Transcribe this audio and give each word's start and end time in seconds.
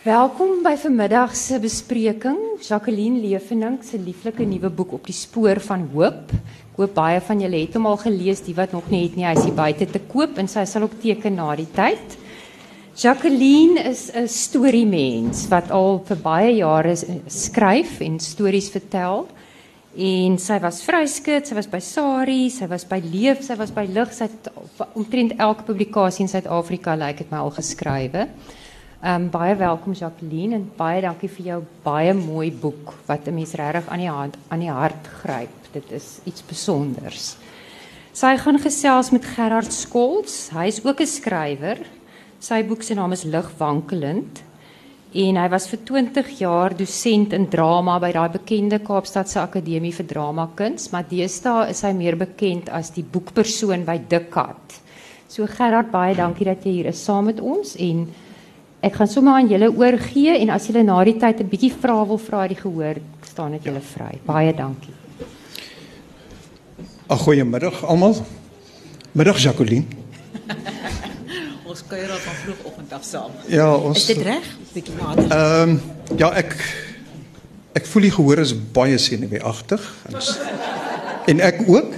Welkom 0.00 0.62
by 0.64 0.78
vanmiddag 0.80 1.34
se 1.36 1.58
bespreking. 1.60 2.38
Jacqueline 2.64 3.18
Leefening 3.20 3.74
se 3.84 3.98
lieflike 4.00 4.46
nuwe 4.48 4.70
boek 4.72 4.94
op 4.96 5.02
die 5.04 5.12
spoor 5.12 5.58
van 5.60 5.82
hoop. 5.92 6.30
Ek 6.32 6.78
hoop 6.80 6.94
baie 6.96 7.18
van 7.20 7.42
julle 7.44 7.58
het 7.60 7.74
hom 7.76 7.84
al 7.90 7.98
gelees, 8.00 8.40
die 8.46 8.54
wat 8.56 8.72
nog 8.72 8.86
nie 8.88 9.02
het 9.02 9.18
nie, 9.18 9.26
hy 9.28 9.34
is 9.36 9.44
hier 9.44 9.58
buite 9.58 9.84
te 9.92 10.00
koop 10.08 10.40
en 10.40 10.48
sy 10.48 10.64
sal 10.64 10.86
ook 10.86 10.94
teken 11.02 11.36
na 11.36 11.50
die 11.60 11.68
tyd. 11.76 12.16
Jacqueline 12.96 13.84
is 13.90 14.06
'n 14.14 14.24
storiemens 14.24 15.44
wat 15.52 15.68
al 15.70 16.00
vir 16.08 16.16
baie 16.16 16.56
jare 16.56 16.96
skryf 17.28 18.00
en 18.00 18.18
stories 18.18 18.70
vertel. 18.72 19.28
En 19.98 20.38
sy 20.38 20.58
was 20.60 20.80
vryskut, 20.80 21.46
sy 21.46 21.54
was 21.54 21.66
by 21.66 21.78
Sari, 21.78 22.48
sy 22.48 22.66
was 22.66 22.84
by 22.84 23.02
Leef, 23.04 23.42
sy 23.42 23.54
was 23.54 23.70
by 23.70 23.84
Lig, 23.84 24.14
sy 24.14 24.24
het 24.24 24.48
omtrent 24.94 25.36
elke 25.38 25.62
publikasie 25.62 26.22
in 26.22 26.28
Suid-Afrika 26.28 26.94
lyk 26.94 27.06
like 27.06 27.24
dit 27.24 27.32
al 27.32 27.50
geskrywe. 27.50 28.28
Ehm 29.00 29.22
um, 29.22 29.30
baie 29.32 29.54
welkom 29.56 29.94
Jacqueline 29.96 30.58
en 30.58 30.64
baie 30.76 30.98
dankie 31.00 31.28
vir 31.32 31.46
jou 31.46 31.60
baie 31.86 32.12
mooi 32.12 32.50
boek 32.52 32.90
wat 33.06 33.28
'n 33.28 33.34
mens 33.34 33.54
regtig 33.56 33.88
aan 33.88 33.98
die 33.98 34.10
hand 34.12 34.36
aan 34.50 34.60
die 34.60 34.68
hart 34.68 35.08
gryp. 35.22 35.72
Dit 35.72 35.90
is 35.90 36.20
iets 36.24 36.42
spesiaals. 36.44 37.36
Sy 38.12 38.36
gaan 38.36 38.58
gesels 38.58 39.10
met 39.10 39.24
Gerard 39.24 39.72
Skols. 39.72 40.50
Hy 40.52 40.66
is 40.66 40.84
ook 40.84 41.00
'n 41.00 41.06
skrywer. 41.06 41.78
Sy 42.40 42.62
boek 42.62 42.82
se 42.82 42.94
naam 42.94 43.12
is 43.12 43.24
Ligwankelend 43.24 44.42
en 45.14 45.36
hy 45.36 45.48
was 45.48 45.66
vir 45.68 45.78
20 45.84 46.38
jaar 46.38 46.76
dosent 46.76 47.32
in 47.32 47.48
drama 47.48 47.98
by 47.98 48.12
daai 48.12 48.28
bekende 48.28 48.78
Kaapstadse 48.78 49.40
Akademie 49.40 49.94
vir 49.94 50.06
Dramakuns, 50.06 50.90
maar 50.92 51.04
deesdae 51.08 51.70
is 51.70 51.80
hy 51.82 51.92
meer 51.92 52.16
bekend 52.16 52.68
as 52.68 52.90
die 52.90 53.04
boekpersoon 53.04 53.84
by 53.84 53.98
Dikkat. 54.08 54.80
So 55.26 55.46
Gerard, 55.46 55.90
baie 55.90 56.14
dankie 56.14 56.44
dat 56.44 56.64
jy 56.64 56.70
hier 56.72 56.86
is 56.86 57.04
saam 57.04 57.24
met 57.24 57.40
ons 57.40 57.76
en 57.76 58.08
Ek 58.80 58.94
gaan 58.96 59.08
sommer 59.12 59.36
aan 59.36 59.48
julle 59.50 59.68
oorgee 59.76 60.38
en 60.40 60.50
as 60.54 60.66
julle 60.70 60.80
na 60.86 60.96
die 61.04 61.18
tyd 61.20 61.42
'n 61.42 61.48
bietjie 61.52 61.72
vra 61.82 62.00
wil 62.08 62.16
vra 62.18 62.46
die 62.48 62.56
gehoor, 62.56 62.96
staan 63.28 63.52
dit 63.52 63.64
julle 63.64 63.80
vry. 63.80 64.16
Baie 64.24 64.54
dankie. 64.56 64.94
Ag 67.06 67.20
goeiemiddag 67.20 67.84
almal. 67.84 68.16
Middag 69.12 69.36
Jacqueline. 69.38 69.84
ons 71.70 71.82
kuier 71.86 72.10
al 72.10 72.18
van 72.18 72.34
vroegoggend 72.44 72.92
af 72.92 73.04
saam. 73.04 73.30
Ja, 73.48 73.74
ons 73.76 73.98
Is 73.98 74.06
dit 74.06 74.22
reg? 74.24 74.46
Bietjie 74.72 74.94
later. 74.96 75.28
Ehm 75.28 75.70
um, 75.70 75.80
ja, 76.16 76.30
ek 76.32 76.56
ek 77.74 77.86
voel 77.86 78.02
die 78.02 78.14
gehoor 78.16 78.38
is 78.38 78.54
baie 78.72 78.98
senuweeagtig. 78.98 79.84
En 81.26 81.40
ek 81.40 81.68
ook. 81.68 81.92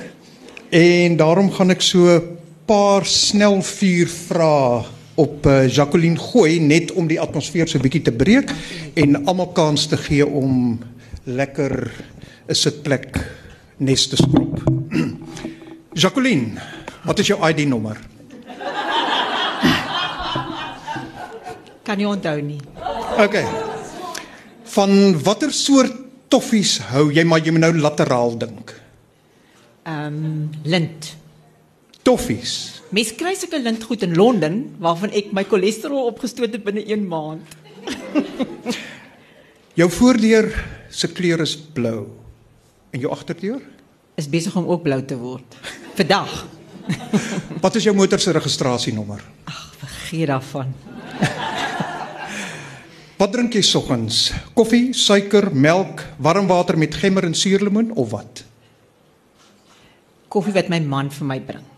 En 0.70 1.16
daarom 1.16 1.52
gaan 1.52 1.70
ek 1.70 1.80
so 1.80 2.18
'n 2.18 2.38
paar 2.66 3.06
snel 3.06 3.62
vuur 3.62 4.08
vrae 4.08 4.82
op 5.22 5.46
uh, 5.46 5.68
Jacqueline 5.70 6.18
gooi 6.18 6.58
net 6.60 6.92
om 6.98 7.06
die 7.10 7.20
atmosfeer 7.20 7.68
so 7.68 7.78
'n 7.78 7.82
bietjie 7.84 8.02
te 8.08 8.12
breek 8.12 8.50
en 8.94 9.26
almal 9.26 9.52
kans 9.54 9.86
te 9.86 9.96
gee 9.96 10.26
om 10.26 10.78
lekker 11.24 11.90
'n 12.48 12.54
sitplek 12.54 13.18
nes 13.78 14.08
te 14.08 14.16
skop. 14.16 14.60
Jacqueline, 16.02 16.46
wat 17.04 17.18
is 17.18 17.26
jou 17.26 17.48
ID 17.48 17.68
nommer? 17.68 17.96
Kan 21.86 21.96
nie 21.98 22.06
onthou 22.06 22.42
nie. 22.42 22.60
OK. 23.18 23.36
Van 24.74 25.22
watter 25.22 25.52
soort 25.52 25.92
toffies 26.28 26.78
hou 26.92 27.12
jy 27.12 27.24
maar 27.24 27.40
jy 27.44 27.52
moet 27.52 27.60
nou 27.66 27.78
lateraal 27.78 28.38
dink? 28.38 28.80
Ehm 29.84 30.06
um, 30.06 30.50
lint. 30.64 31.21
Toffies. 32.02 32.82
Mens 32.90 33.12
kry 33.14 33.34
sulke 33.38 33.60
lintgoed 33.62 34.02
in 34.02 34.16
Londen 34.18 34.56
waarvan 34.82 35.14
ek 35.14 35.30
my 35.32 35.44
cholesterol 35.46 36.10
opgestoot 36.10 36.50
het 36.52 36.64
binne 36.66 36.82
1 36.82 37.04
maand. 37.08 37.46
jou 39.80 39.88
voordeur 39.90 40.50
se 40.92 41.08
kleur 41.08 41.40
is 41.46 41.54
blou 41.56 42.10
en 42.92 43.00
jou 43.00 43.10
agterdeur 43.10 43.62
is 44.20 44.28
besig 44.28 44.54
om 44.58 44.68
ook 44.68 44.82
blou 44.84 45.00
te 45.04 45.16
word. 45.16 45.56
Vandag. 45.98 46.32
Wat 47.64 47.78
is 47.78 47.86
jou 47.86 47.94
motor 47.96 48.20
se 48.20 48.34
registrasienommer? 48.34 49.22
Ag, 49.48 49.62
vergeet 49.84 50.32
daarvan. 50.32 50.74
wat 53.22 53.30
drink 53.30 53.54
jy 53.54 53.60
soggens? 53.62 54.32
Koffie, 54.50 54.90
suiker, 54.98 55.52
melk, 55.54 56.02
warm 56.18 56.48
water 56.50 56.74
met 56.74 56.96
gemmer 56.98 57.28
en 57.28 57.36
suurlemoen 57.38 57.92
of 57.94 58.08
wat? 58.10 58.42
Koffie 60.26 60.54
wat 60.56 60.72
my 60.72 60.80
man 60.82 61.12
vir 61.14 61.28
my 61.28 61.38
bring. 61.38 61.71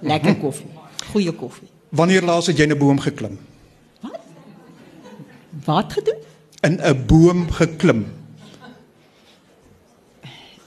Lekker 0.00 0.36
koffie. 0.36 0.68
Goeie 1.12 1.32
koffie. 1.32 1.68
Wanneer 1.88 2.22
laas 2.22 2.46
het 2.46 2.58
jy 2.58 2.66
'n 2.66 2.78
boom 2.78 2.98
geklim? 3.00 3.38
Wat? 4.00 4.20
Wat 5.64 5.92
gedoen? 5.92 6.20
In 6.60 6.80
'n 6.80 7.06
boom 7.06 7.50
geklim. 7.50 8.06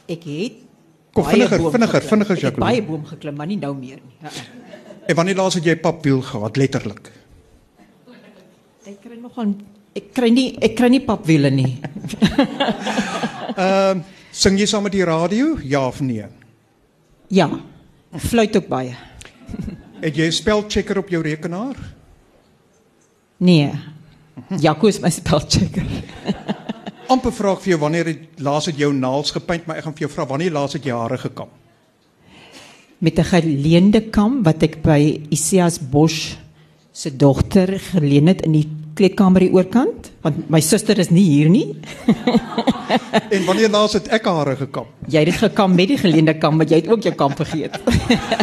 Ek 0.07 0.23
het 0.23 0.53
Kom 1.13 1.25
vinniger, 1.25 1.71
vinniger, 1.71 2.01
vinniger 2.01 2.37
Jacques. 2.37 2.61
Baie 2.63 2.83
boom 2.83 3.05
geklim, 3.05 3.35
maar 3.35 3.47
nie 3.47 3.57
nou 3.57 3.73
meer 3.75 3.97
nie. 3.97 4.15
Ja. 4.21 4.29
En 5.09 5.15
wanneer 5.15 5.35
laas 5.35 5.53
het 5.53 5.65
jy 5.65 5.75
papwiel 5.81 6.21
gehad 6.21 6.57
letterlik? 6.57 7.11
Ek 8.85 9.01
kry 9.01 9.17
nog 9.21 9.37
aan 9.37 9.55
ek 9.97 10.13
kry 10.13 10.29
nie 10.29 10.53
ek 10.61 10.75
kry 10.77 10.89
nie 10.93 11.01
papwiele 11.01 11.49
nie. 11.49 11.79
Ehm 13.59 13.99
uh, 13.99 14.17
sing 14.31 14.59
jy 14.59 14.65
saam 14.69 14.85
met 14.85 14.93
die 14.93 15.03
radio? 15.03 15.57
Ja 15.65 15.87
of 15.87 15.99
nee? 16.05 16.25
Ja. 17.27 17.49
Fluit 18.15 18.55
ook 18.55 18.67
baie. 18.69 18.93
Het 20.03 20.15
jy 20.15 20.25
'n 20.27 20.31
spelchecker 20.31 20.97
op 20.97 21.09
jou 21.09 21.21
rekenaar? 21.23 21.75
Nee. 23.37 23.71
Jaco 24.59 24.87
is 24.87 24.99
my 24.99 25.09
spelchecker. 25.09 25.85
amper 27.09 27.33
vra 27.33 27.55
ek 27.55 27.63
vir 27.63 27.73
jou 27.73 27.79
wanneer 27.81 28.11
het 28.11 28.43
laas 28.45 28.69
het 28.69 28.77
jou 28.77 28.91
naels 28.93 29.33
gepaint, 29.33 29.65
maar 29.65 29.79
ek 29.79 29.87
gaan 29.87 29.95
vir 29.97 30.05
jou 30.05 30.11
vra 30.13 30.27
wanneer 30.29 30.53
laas 30.53 30.77
het 30.77 30.85
jy 30.85 30.93
hare 30.93 31.17
gekam? 31.17 31.49
Met 32.99 33.19
'n 33.19 33.31
geleende 33.31 34.01
kam 34.11 34.43
wat 34.43 34.63
ek 34.63 34.81
by 34.83 35.21
Isias 35.29 35.79
Bosch 35.79 36.37
se 36.91 37.09
dogter 37.09 37.79
geleen 37.79 38.27
het 38.27 38.41
in 38.41 38.51
die 38.51 38.67
kleedkamer 38.99 39.45
hier 39.45 39.55
oorkant, 39.55 40.11
want 40.25 40.49
my 40.51 40.59
suster 40.63 40.99
is 40.99 41.11
nie 41.13 41.25
hier 41.27 41.49
nie. 41.51 41.77
en 43.35 43.45
wanneer 43.47 43.71
laas 43.71 43.95
het 43.97 44.09
ek 44.15 44.27
hare 44.27 44.55
gekam? 44.59 44.89
Jy 45.07 45.23
het 45.23 45.31
dit 45.31 45.39
gekam 45.43 45.75
met 45.77 45.91
die 45.91 45.99
geleende 46.01 46.35
kam, 46.39 46.59
maar 46.59 46.69
jy 46.69 46.81
het 46.81 46.91
ook 46.91 47.07
jou 47.07 47.15
kam 47.17 47.35
vergeet. 47.39 47.79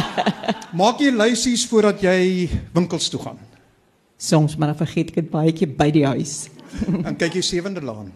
Maak 0.81 1.00
jy 1.00 1.12
lysies 1.15 1.65
voordat 1.69 2.03
jy 2.05 2.49
winkels 2.77 3.09
toe 3.12 3.21
gaan? 3.22 3.39
Soms 4.16 4.56
maar 4.56 4.72
dan 4.72 4.81
vergeet 4.81 5.12
ek 5.12 5.21
dit 5.21 5.31
baie 5.31 5.69
by 5.77 5.91
die 5.93 6.06
huis. 6.06 6.49
en 7.06 7.16
kyk 7.16 7.39
jy 7.39 7.45
Sewende 7.45 7.84
Laan? 7.84 8.11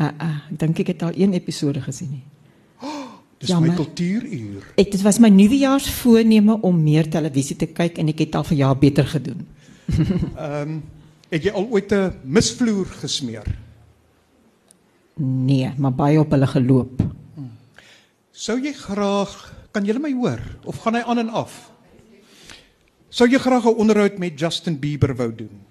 Ah 0.00 0.10
uh, 0.10 0.12
ah, 0.16 0.28
uh, 0.28 0.58
dink 0.62 0.78
ek 0.82 0.94
het 0.94 1.02
al 1.06 1.16
een 1.16 1.34
episode 1.36 1.82
gesien 1.84 2.10
nie. 2.18 2.24
Dis 3.40 3.48
Jammer. 3.48 3.70
my 3.70 3.76
kultuuruur. 3.76 4.72
Ek 4.76 4.90
dit 4.92 5.02
was 5.04 5.18
my 5.22 5.30
nuwejaarsvoorneme 5.32 6.58
om 6.66 6.80
meer 6.82 7.08
televisie 7.08 7.56
te 7.56 7.70
kyk 7.72 8.00
en 8.02 8.10
ek 8.12 8.26
het 8.26 8.36
al 8.36 8.44
vir 8.50 8.58
jaar 8.64 8.78
beter 8.78 9.06
gedoen. 9.08 9.46
Ehm 9.90 10.62
um, 10.62 10.80
het 11.30 11.44
jy 11.44 11.52
al 11.54 11.66
ooit 11.70 11.92
'n 11.92 12.12
misvloer 12.24 12.86
gesmeer? 12.86 13.46
Nee, 15.20 15.72
maar 15.76 15.92
baie 15.92 16.20
op 16.20 16.30
hulle 16.30 16.46
geloop. 16.46 17.02
Hmm. 17.34 17.52
Sou 18.30 18.60
jy 18.60 18.72
graag 18.72 19.54
kan 19.70 19.86
jy 19.86 19.98
my 19.98 20.12
hoor 20.12 20.40
of 20.64 20.82
gaan 20.82 20.94
hy 20.94 21.02
aan 21.06 21.18
en 21.18 21.28
af? 21.30 21.70
Sou 23.10 23.28
jy 23.28 23.38
graag 23.38 23.64
'n 23.64 23.78
onderhoud 23.78 24.18
met 24.18 24.38
Justin 24.38 24.78
Bieber 24.78 25.16
wou 25.16 25.34
doen? 25.34 25.66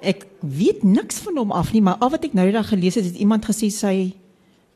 Ek 0.00 0.26
weet 0.40 0.82
niks 0.82 1.16
van 1.18 1.36
hom 1.36 1.50
af 1.50 1.72
nie, 1.72 1.82
maar 1.82 1.96
al 1.98 2.10
wat 2.10 2.24
ek 2.24 2.32
nou 2.32 2.44
die 2.46 2.54
dag 2.54 2.68
gelees 2.68 2.94
het, 2.94 3.04
het 3.04 3.16
iemand 3.16 3.44
gesê 3.44 3.70
sy 3.70 4.14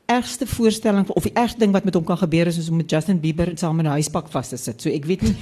ergste 0.05 0.45
voorstelling 0.47 1.07
of 1.09 1.23
die 1.23 1.33
ergste 1.33 1.59
ding 1.59 1.71
wat 1.71 1.83
met 1.83 1.93
hom 1.93 2.03
kan 2.03 2.17
gebeur 2.17 2.47
is 2.47 2.69
om 2.69 2.75
met 2.75 2.89
Justin 2.89 3.19
Bieber 3.19 3.51
saam 3.55 3.79
in 3.79 3.85
'n 3.85 3.97
huispak 3.97 4.27
vas 4.27 4.49
te 4.49 4.57
sit. 4.57 4.81
So 4.81 4.89
ek 4.89 5.05
weet 5.05 5.21
nie. 5.21 5.35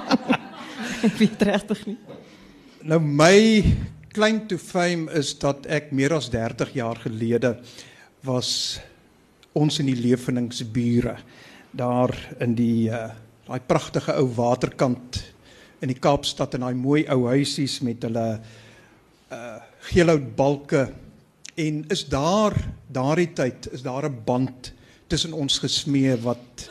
ek 1.08 1.14
weet 1.18 1.42
regtig 1.42 1.86
nie. 1.86 1.98
Nou 2.80 2.96
my 2.96 3.60
claim 4.08 4.46
to 4.48 4.56
fame 4.56 5.12
is 5.12 5.34
dat 5.36 5.66
ek 5.68 5.90
meer 5.92 6.14
as 6.16 6.30
30 6.32 6.70
jaar 6.78 6.96
gelede 7.02 7.50
was 8.24 8.80
ons 9.52 9.76
in 9.82 9.90
die 9.90 9.98
Leefeningsbure 9.98 11.18
daar 11.76 12.14
in 12.40 12.54
die 12.56 12.88
uh, 12.88 13.10
daai 13.44 13.60
pragtige 13.68 14.14
ou 14.16 14.24
waterkant 14.32 15.20
in 15.84 15.92
die 15.92 15.98
Kaapstad 16.00 16.56
en 16.56 16.64
daai 16.64 16.78
mooi 16.78 17.02
ou 17.12 17.26
huisies 17.28 17.82
met 17.84 18.08
hulle 18.08 18.26
uh 19.28 19.58
geelhout 19.90 20.24
balke 20.36 20.86
en 21.60 21.84
is 21.92 22.06
daar 22.08 22.56
daardie 22.88 23.30
tyd 23.36 23.68
is 23.76 23.84
daar 23.84 24.08
'n 24.08 24.24
band 24.24 24.72
tussen 25.08 25.32
ons 25.32 25.58
gesmee 25.58 26.16
wat 26.16 26.68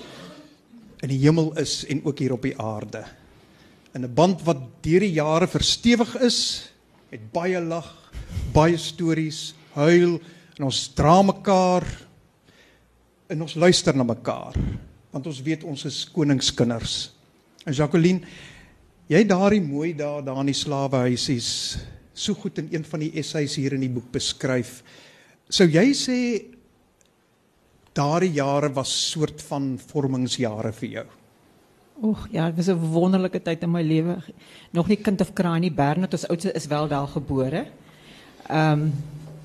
in 1.02 1.10
die 1.10 1.22
hemel 1.22 1.54
is 1.58 1.86
en 1.86 2.02
ook 2.06 2.20
hier 2.20 2.34
op 2.34 2.42
die 2.42 2.58
aarde. 2.58 3.06
In 3.94 4.06
'n 4.06 4.14
band 4.14 4.42
wat 4.46 4.60
deur 4.82 5.00
die 5.00 5.14
jare 5.14 5.48
verstewig 5.48 6.16
is 6.22 6.70
met 7.10 7.32
baie 7.32 7.60
lag, 7.62 7.90
baie 8.54 8.78
stories, 8.78 9.54
huil 9.74 10.20
en 10.58 10.66
ons 10.66 10.94
dra 10.94 11.22
mekaar 11.22 11.86
en 13.30 13.42
ons 13.42 13.56
luister 13.56 13.96
na 13.96 14.04
mekaar 14.04 14.54
want 15.10 15.26
ons 15.26 15.42
weet 15.42 15.64
ons 15.64 15.86
is 15.86 16.04
koningskinders. 16.14 17.12
En 17.66 17.74
Jacqueline, 17.74 18.22
jy 19.10 19.24
daardie 19.26 19.62
mooi 19.62 19.96
dae 19.98 20.22
daar 20.22 20.42
in 20.44 20.52
die 20.52 20.58
slawehuisies 20.58 21.80
so 22.14 22.36
goed 22.38 22.60
in 22.60 22.70
een 22.70 22.86
van 22.86 23.00
die 23.00 23.14
essays 23.18 23.56
hier 23.58 23.74
in 23.74 23.82
die 23.82 23.90
boek 23.90 24.12
beskryf. 24.14 24.84
Sou 25.50 25.66
jy 25.66 25.88
sê 25.98 26.20
daardie 27.98 28.36
jare 28.38 28.70
was 28.76 28.92
soort 28.92 29.42
van 29.50 29.78
vormingsjare 29.82 30.74
vir 30.78 30.90
jou? 30.90 31.08
Och, 32.02 32.28
ja, 32.32 32.46
het 32.46 32.56
was 32.56 32.68
een 32.68 32.78
wonderlijke 32.78 33.42
tijd 33.42 33.62
in 33.62 33.72
mijn 33.72 33.86
leven. 33.86 34.24
Nog 34.72 34.88
niet 34.88 35.02
kind 35.02 35.22
of 35.22 35.34
kraai 35.34 35.60
nie, 35.60 35.72
Bernard, 35.72 36.14
ons 36.14 36.28
oudste 36.28 36.52
is 36.52 36.66
wel 36.66 36.88
daar 36.88 37.08
geboren. 37.08 37.66
Um, 38.52 38.94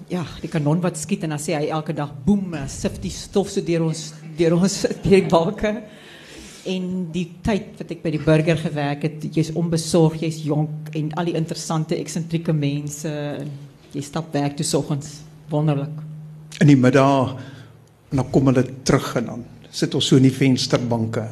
ja, 0.06 0.22
die 0.40 0.48
kanon 0.48 0.80
wat 0.80 0.98
skiet 0.98 1.24
en 1.24 1.34
dan 1.34 1.40
sê 1.42 1.56
hy 1.56 1.68
elke 1.72 1.94
dag 1.96 2.12
boem, 2.24 2.54
en 2.54 2.68
sif 2.70 3.00
die 3.02 3.12
stof 3.12 3.50
so 3.50 3.64
deur 3.64 3.86
ons 3.88 4.12
deur 4.38 4.54
ons 4.58 4.80
deur 5.04 5.18
die 5.18 5.26
balke. 5.28 5.74
En 6.70 6.88
die 7.12 7.26
tyd 7.44 7.74
wat 7.80 7.90
ek 7.92 8.04
by 8.04 8.14
die 8.14 8.22
burger 8.22 8.60
gewerk 8.60 9.04
het, 9.08 9.26
jy's 9.34 9.52
onbesorg, 9.58 10.20
jy's 10.22 10.44
jonk 10.46 10.94
en 10.96 11.10
al 11.18 11.32
die 11.32 11.36
interessante 11.36 11.98
eksentrieke 11.98 12.54
mense 12.56 13.10
en 13.10 13.50
jy 13.92 14.04
stap 14.04 14.30
werk 14.34 14.56
toe 14.56 14.66
soggens. 14.66 15.18
Wonderlik. 15.50 15.98
In 16.62 16.70
die 16.70 16.78
middag 16.78 17.34
en 18.12 18.22
dan 18.22 18.30
kom 18.30 18.46
hulle 18.52 18.64
terug 18.86 19.10
en 19.18 19.32
dan 19.32 19.48
sit 19.74 19.94
ons 19.98 20.06
so 20.06 20.20
in 20.20 20.28
die 20.28 20.34
vensterbanke. 20.34 21.26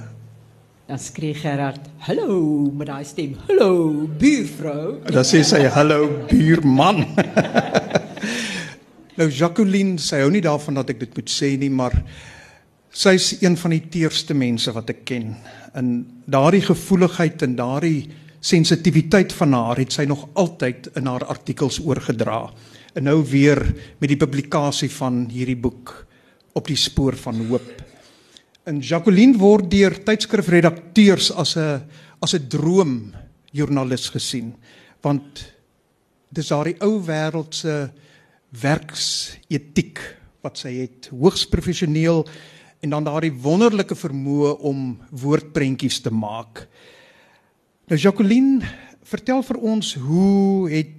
Dan 0.86 0.98
skree 0.98 1.34
Gerard, 1.34 1.80
"Hallo," 1.98 2.70
met 2.74 2.86
daai 2.86 3.04
stem. 3.04 3.36
"Hallo, 3.46 3.92
buurvrou." 4.18 4.98
Dan 5.04 5.24
sê 5.24 5.42
sy, 5.42 5.62
"Hallo 5.68 6.26
buurman." 6.28 7.06
nou 9.16 9.28
Jacqueline, 9.28 9.98
sy 9.98 10.16
hou 10.16 10.30
nie 10.30 10.42
daarvan 10.42 10.74
dat 10.74 10.90
ek 10.90 10.98
dit 11.00 11.14
moet 11.16 11.30
sê 11.30 11.58
nie, 11.58 11.70
maar 11.70 11.94
sy's 12.90 13.42
een 13.42 13.56
van 13.56 13.70
die 13.70 13.88
teerste 13.88 14.34
mense 14.34 14.72
wat 14.72 14.90
ek 14.90 15.04
ken. 15.04 15.36
En 15.74 16.06
daardie 16.26 16.62
gevoeligheid 16.62 17.42
en 17.42 17.56
daardie 17.56 18.10
sensitiwiteit 18.40 19.32
van 19.32 19.52
haar 19.52 19.78
het 19.78 19.92
sy 19.92 20.04
nog 20.04 20.28
altyd 20.34 20.90
in 20.98 21.06
haar 21.06 21.24
artikels 21.24 21.78
oorgedra. 21.80 22.50
En 22.94 23.04
nou 23.04 23.22
weer 23.24 23.62
met 23.98 24.10
die 24.10 24.18
publikasie 24.18 24.90
van 24.90 25.28
hierdie 25.30 25.56
boek 25.56 25.94
op 26.52 26.66
die 26.66 26.76
spoor 26.76 27.16
van 27.16 27.46
hoop. 27.46 27.91
En 28.62 28.78
Jacqueline 28.78 29.34
word 29.40 29.66
deur 29.72 29.96
tydskrifredakteurs 30.06 31.32
as 31.34 31.56
'n 31.56 31.82
as 32.22 32.34
'n 32.34 32.46
droomjoernalis 32.48 34.10
gesien, 34.14 34.54
want 35.02 35.54
dis 36.30 36.48
daardie 36.48 36.78
ou 36.80 37.02
wêreld 37.02 37.54
se 37.54 37.90
werksetiek 38.50 39.98
wat 40.42 40.58
sy 40.58 40.72
het, 40.78 41.10
hoogs 41.10 41.46
professioneel 41.46 42.24
en 42.80 42.90
dan 42.90 43.04
daardie 43.04 43.32
wonderlike 43.32 43.94
vermoë 43.94 44.56
om 44.60 44.98
woordprentjies 45.10 46.00
te 46.00 46.10
maak. 46.10 46.68
Nou 47.88 47.98
Jacqueline, 47.98 48.62
vertel 49.02 49.42
vir 49.42 49.58
ons 49.58 49.94
hoe 49.94 50.70
het 50.70 50.94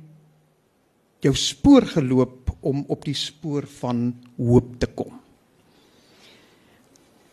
jou 1.21 1.35
spoor 1.35 1.85
geloop 1.85 2.57
om 2.61 2.83
op 2.87 3.05
die 3.05 3.15
spoor 3.15 3.67
van 3.79 4.13
hoop 4.37 4.79
te 4.79 4.87
kom? 4.87 5.22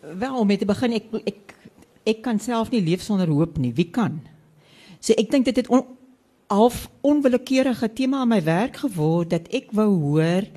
Wel, 0.00 0.38
om 0.38 0.46
mee 0.46 0.56
te 0.58 0.64
begin, 0.64 0.96
ek 0.96 1.12
ek 1.28 1.56
ek 2.08 2.20
kan 2.24 2.38
self 2.40 2.70
nie 2.72 2.80
leef 2.80 3.02
sonder 3.04 3.28
hoop 3.28 3.58
nie. 3.60 3.74
Wie 3.76 3.90
kan? 3.92 4.22
So 5.00 5.12
ek 5.20 5.28
dink 5.30 5.44
dit 5.44 5.58
het 5.60 5.68
on, 5.68 5.84
half 6.50 6.88
onwillekeurige 7.06 7.92
tema 7.92 8.24
aan 8.24 8.32
my 8.32 8.40
werk 8.42 8.80
geword 8.82 9.30
dat 9.30 9.50
ek 9.54 9.70
wou 9.76 9.90
hoor 10.00 10.48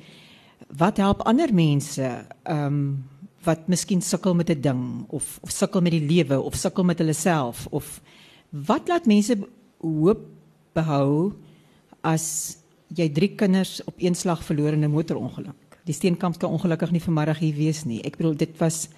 wat 0.74 0.98
help 0.98 1.22
ander 1.28 1.52
mense 1.54 2.04
ehm 2.04 2.66
um, 2.66 2.86
wat 3.44 3.66
miskien 3.68 4.00
sukkel 4.00 4.32
met 4.34 4.48
'n 4.48 4.60
ding 4.60 5.04
of 5.12 5.38
of 5.44 5.50
sukkel 5.52 5.80
met 5.84 5.92
die 5.92 6.06
lewe 6.08 6.40
of 6.40 6.54
sukkel 6.56 6.84
met 6.84 6.98
hulle 6.98 7.12
self 7.12 7.66
of 7.70 8.00
wat 8.50 8.88
laat 8.88 9.06
mense 9.06 9.36
hoop 9.80 10.24
behou 10.72 11.36
as 12.00 12.56
jy 12.88 13.08
drie 13.12 13.34
kinders 13.36 13.84
op 13.84 13.94
een 13.98 14.14
slag 14.14 14.44
verloor 14.44 14.72
in 14.72 14.84
'n 14.84 14.90
motorongeluk. 14.90 15.60
Die 15.84 15.94
steenkamp 15.94 16.38
kan 16.38 16.50
ongelukkig 16.50 16.90
nie 16.90 17.02
vanmiddag 17.02 17.38
hier 17.38 17.54
wees 17.54 17.84
nie. 17.84 18.00
Ek 18.02 18.16
bedoel 18.16 18.36
dit 18.36 18.58
was 18.58 18.88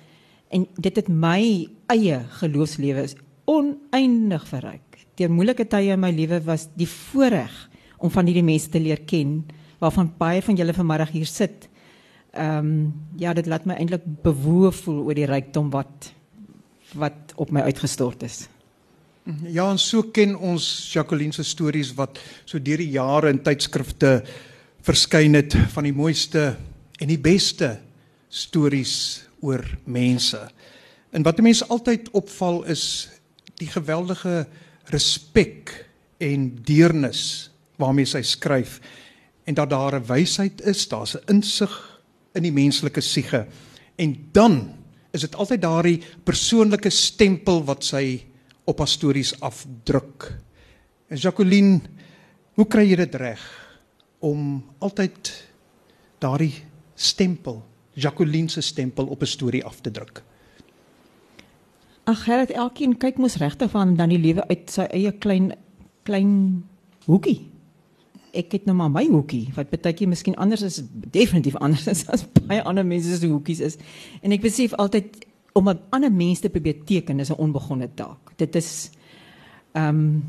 En 0.49 0.67
dit 0.77 0.97
het 0.97 1.09
my 1.09 1.69
eie 1.93 2.19
geloofslewe 2.41 3.09
oneindig 3.47 4.47
verryk. 4.49 5.07
Deur 5.17 5.33
moeilike 5.33 5.67
tye 5.71 5.95
in 5.95 6.03
my 6.03 6.11
lewe 6.15 6.41
was 6.45 6.69
die 6.77 6.89
voorreg 6.89 7.55
om 7.99 8.11
van 8.13 8.29
hierdie 8.29 8.45
mense 8.45 8.71
te 8.71 8.83
leer 8.83 9.01
ken 9.09 9.41
waarvan 9.81 10.13
baie 10.19 10.43
van 10.43 10.57
julle 10.59 10.75
vanmiddag 10.77 11.15
hier 11.15 11.29
sit. 11.31 11.69
Ehm 12.37 12.59
um, 12.59 12.93
ja, 13.17 13.33
dit 13.33 13.47
laat 13.47 13.65
my 13.65 13.79
eintlik 13.79 14.05
bewoe 14.23 14.73
voel 14.73 15.05
oor 15.07 15.17
die 15.17 15.29
rykdom 15.29 15.71
wat 15.73 16.13
wat 16.95 17.33
op 17.37 17.51
my 17.51 17.65
uitgestort 17.67 18.23
is. 18.23 18.47
Ja, 19.51 19.71
en 19.71 19.79
so 19.79 20.05
ken 20.15 20.37
ons 20.39 20.93
Jacqueline 20.93 21.35
se 21.35 21.43
stories 21.43 21.91
wat 21.99 22.21
so 22.45 22.61
deur 22.63 22.79
die 22.79 22.93
jare 22.95 23.33
in 23.33 23.43
tydskrifte 23.43 24.21
verskyn 24.87 25.35
het 25.35 25.57
van 25.75 25.89
die 25.89 25.95
mooiste 25.97 26.53
en 27.03 27.11
die 27.11 27.19
beste 27.19 27.73
stories 28.29 29.27
oor 29.47 29.65
mense. 29.85 30.41
En 31.15 31.25
wat 31.27 31.41
mense 31.45 31.67
altyd 31.73 32.11
opval 32.19 32.65
is 32.73 33.09
die 33.61 33.71
geweldige 33.71 34.45
respek 34.93 35.73
en 36.23 36.51
deernis 36.67 37.51
waarmee 37.81 38.09
sy 38.09 38.23
skryf 38.25 38.81
en 39.47 39.55
dat 39.55 39.71
daar 39.71 39.95
'n 40.01 40.07
wysheid 40.07 40.61
is, 40.67 40.89
daar's 40.89 41.15
'n 41.15 41.25
insig 41.29 41.73
in 42.35 42.43
die 42.43 42.53
menslike 42.53 43.01
siege. 43.01 43.47
En 43.97 44.29
dan 44.33 44.75
is 45.11 45.21
dit 45.21 45.35
altyd 45.35 45.63
daardie 45.63 46.03
persoonlike 46.25 46.91
stempel 46.91 47.65
wat 47.65 47.85
sy 47.85 48.25
op 48.65 48.79
haar 48.79 48.89
stories 48.89 49.41
afdruk. 49.41 50.33
En 51.09 51.17
Jacqueline, 51.17 51.81
hoe 52.55 52.67
kry 52.67 52.91
jy 52.91 52.97
dit 52.97 53.15
reg 53.15 53.41
om 54.19 54.65
altyd 54.79 55.33
daardie 56.19 56.65
stempel 56.95 57.63
Jacqueline 57.97 58.49
se 58.53 58.61
stempel 58.61 59.07
op 59.07 59.23
'n 59.23 59.27
storie 59.27 59.65
af 59.65 59.81
te 59.81 59.91
druk. 59.91 60.23
Ag, 62.05 62.25
Gerard, 62.25 62.51
elkeen 62.51 62.97
kyk 62.99 63.17
mos 63.19 63.37
regtig 63.37 63.71
van 63.71 63.97
dan 63.97 64.09
die 64.09 64.19
lewe 64.19 64.45
uit 64.49 64.71
sy 64.71 64.85
eie 64.95 65.13
klein 65.13 65.53
klein 66.03 66.63
hoekie. 67.07 67.51
Ek 68.37 68.53
het 68.53 68.65
nou 68.69 68.77
maar 68.77 68.91
my 68.91 69.07
hoekie 69.11 69.49
wat 69.57 69.71
baie 69.71 69.95
keer 69.95 70.09
miskien 70.09 70.37
anders 70.37 70.63
is, 70.63 70.83
definitief 71.11 71.57
anders 71.57 71.87
is 71.87 72.05
as 72.09 72.23
baie 72.47 72.63
ander 72.63 72.87
mense 72.87 73.17
se 73.17 73.27
hoekies 73.27 73.61
is. 73.61 73.77
En 74.23 74.33
ek 74.33 74.45
besef 74.45 74.75
altyd 74.75 75.27
om 75.53 75.69
'n 75.69 75.81
ander 75.91 76.13
mens 76.13 76.41
te 76.41 76.49
probeer 76.49 76.85
teken 76.85 77.21
is 77.21 77.31
'n 77.31 77.41
onbegonne 77.43 77.89
taak. 77.95 78.37
Dit 78.37 78.55
is 78.55 78.91
ehm 79.73 79.89
um, 79.89 80.25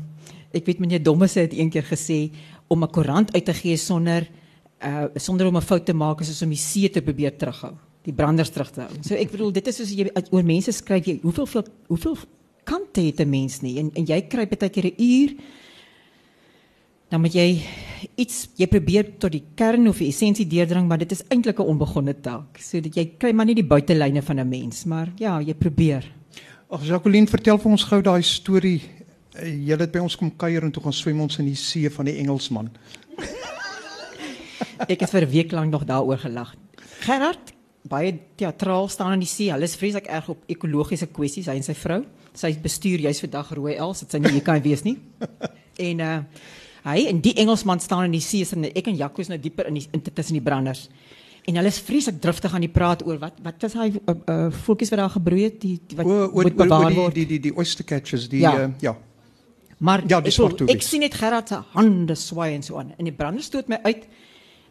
ek 0.50 0.66
weet 0.66 0.78
meneer 0.78 1.02
Dommese 1.02 1.40
het 1.40 1.52
eendag 1.52 1.88
gesê 1.88 2.32
om 2.66 2.82
'n 2.82 2.90
koerant 2.90 3.34
uit 3.34 3.44
te 3.44 3.54
gee 3.54 3.76
sonder 3.76 4.28
uh 4.82 5.06
sonder 5.16 5.46
om 5.46 5.56
'n 5.56 5.62
fout 5.62 5.84
te 5.84 5.92
maak 5.92 6.20
is 6.20 6.42
om 6.42 6.48
die 6.48 6.56
see 6.56 6.88
te 6.88 7.02
probeer 7.02 7.36
terughou, 7.36 7.74
die 8.02 8.12
branders 8.12 8.50
terug 8.50 8.70
te 8.70 8.80
hou. 8.80 8.90
So 9.02 9.14
ek 9.14 9.30
bedoel 9.30 9.52
dit 9.52 9.66
is 9.66 9.76
soos 9.76 9.90
jy 9.90 10.10
oor 10.30 10.44
mense 10.44 10.72
skryf 10.72 11.06
jy 11.06 11.18
hoeveel 11.22 11.46
veel, 11.46 11.64
hoeveel 11.88 12.16
kante 12.64 13.00
het 13.00 13.20
'n 13.20 13.30
mens 13.30 13.60
nie 13.62 13.78
en 13.78 13.90
en 13.94 14.04
jy 14.04 14.20
kry 14.28 14.46
baie 14.46 14.70
keer 14.70 14.86
'n 14.86 15.02
uur 15.02 15.34
dan 17.08 17.20
moet 17.20 17.32
jy 17.32 17.62
iets 18.20 18.48
jy 18.56 18.66
probeer 18.66 19.08
tot 19.18 19.32
die 19.32 19.44
kern 19.56 19.88
of 19.88 19.98
die 19.98 20.10
essensie 20.12 20.46
deurdring 20.46 20.88
maar 20.88 21.00
dit 21.00 21.12
is 21.12 21.24
eintlik 21.32 21.58
'n 21.58 21.70
onbegonne 21.72 22.14
taak. 22.20 22.58
So 22.60 22.80
dat 22.80 22.94
jy 22.94 23.16
kry 23.18 23.32
maar 23.32 23.46
nie 23.46 23.54
die 23.54 23.64
buitelyne 23.66 24.22
van 24.22 24.40
'n 24.40 24.48
mens, 24.48 24.84
maar 24.84 25.12
ja, 25.16 25.40
jy 25.40 25.54
probeer. 25.54 26.04
Ag 26.70 26.84
Jacqueline, 26.84 27.26
vertel 27.26 27.58
vir 27.58 27.70
ons 27.70 27.84
gou 27.84 28.02
daai 28.02 28.22
storie. 28.22 28.82
Eh, 29.34 29.66
jy 29.66 29.76
het 29.78 29.92
by 29.92 29.98
ons 29.98 30.16
kom 30.16 30.30
kuier 30.36 30.62
en 30.62 30.70
toe 30.70 30.82
gaan 30.82 30.92
swem 30.92 31.20
ons 31.20 31.38
in 31.38 31.46
die 31.46 31.54
see 31.54 31.90
van 31.90 32.04
die 32.04 32.18
Engelsman. 32.18 32.70
Ek 34.86 35.00
het 35.00 35.10
vir 35.10 35.26
'n 35.26 35.30
week 35.30 35.52
lank 35.52 35.70
nog 35.70 35.84
daaroor 35.84 36.18
gelag. 36.18 36.54
Gerard, 37.00 37.52
baie 37.82 38.18
teatraal 38.36 38.88
staan 38.88 39.12
in 39.12 39.20
die 39.20 39.28
see. 39.28 39.50
Hulle 39.52 39.64
is 39.64 39.76
vreeslik 39.76 40.06
erg 40.06 40.28
op 40.28 40.44
ekologiese 40.46 41.06
kwessies, 41.06 41.46
hy 41.46 41.56
en 41.56 41.66
sy 41.66 41.74
vrou. 41.74 42.04
Sy 42.34 42.52
bestuur 42.62 43.00
juis 43.00 43.20
vandag 43.20 43.52
Rooi 43.56 43.74
Els, 43.74 44.00
dit 44.00 44.10
sy 44.10 44.18
nie 44.18 44.32
hier 44.36 44.42
kan 44.46 44.62
wees 44.62 44.84
nie. 44.86 44.98
En 45.78 46.00
uh 46.00 46.18
hy 46.88 47.04
en 47.10 47.20
die 47.20 47.34
Engelsman 47.34 47.80
staan 47.80 48.04
in 48.04 48.12
die 48.12 48.20
see 48.20 48.46
en 48.54 48.64
ek 48.64 48.86
en 48.86 48.96
Jaco 48.96 49.20
is 49.20 49.28
nou 49.28 49.36
dieper 49.38 49.66
in 49.66 49.74
die 49.74 49.88
in 49.92 50.00
tussen 50.00 50.38
die 50.38 50.42
branders. 50.42 50.88
En 51.44 51.56
hulle 51.56 51.68
is 51.68 51.80
vreeslik 51.80 52.20
driftig 52.20 52.54
aan 52.54 52.64
die 52.64 52.70
praat 52.72 53.02
oor 53.06 53.18
wat 53.18 53.36
wat 53.44 53.62
was 53.62 53.74
hy 53.74 53.88
uh, 53.90 54.14
uh 54.14 54.48
voeltjies 54.64 54.90
wat 54.90 55.02
daar 55.02 55.10
gebroei 55.10 55.42
het, 55.42 55.60
die, 55.60 55.80
die 55.86 55.96
wat 55.96 56.06
o, 56.06 56.30
moet 56.32 56.56
bewaar 56.56 56.94
word. 56.94 57.14
Die 57.14 57.26
die 57.26 57.40
die 57.48 57.52
oyster 57.56 57.84
catchers, 57.84 58.28
die 58.28 58.40
ja. 58.40 58.54
Uh, 58.54 58.70
ja. 58.80 58.94
Maar 59.78 60.02
ja, 60.10 60.18
ek, 60.18 60.34
voel, 60.34 60.56
ek 60.74 60.82
sien 60.82 61.04
net 61.04 61.14
Gerard 61.14 61.52
se 61.52 61.60
hande 61.76 62.16
swaai 62.18 62.56
en 62.56 62.64
so 62.66 62.80
aan. 62.80 62.90
En 62.98 63.06
die 63.06 63.14
branders 63.14 63.46
stoot 63.46 63.68
my 63.70 63.78
uit. 63.84 64.08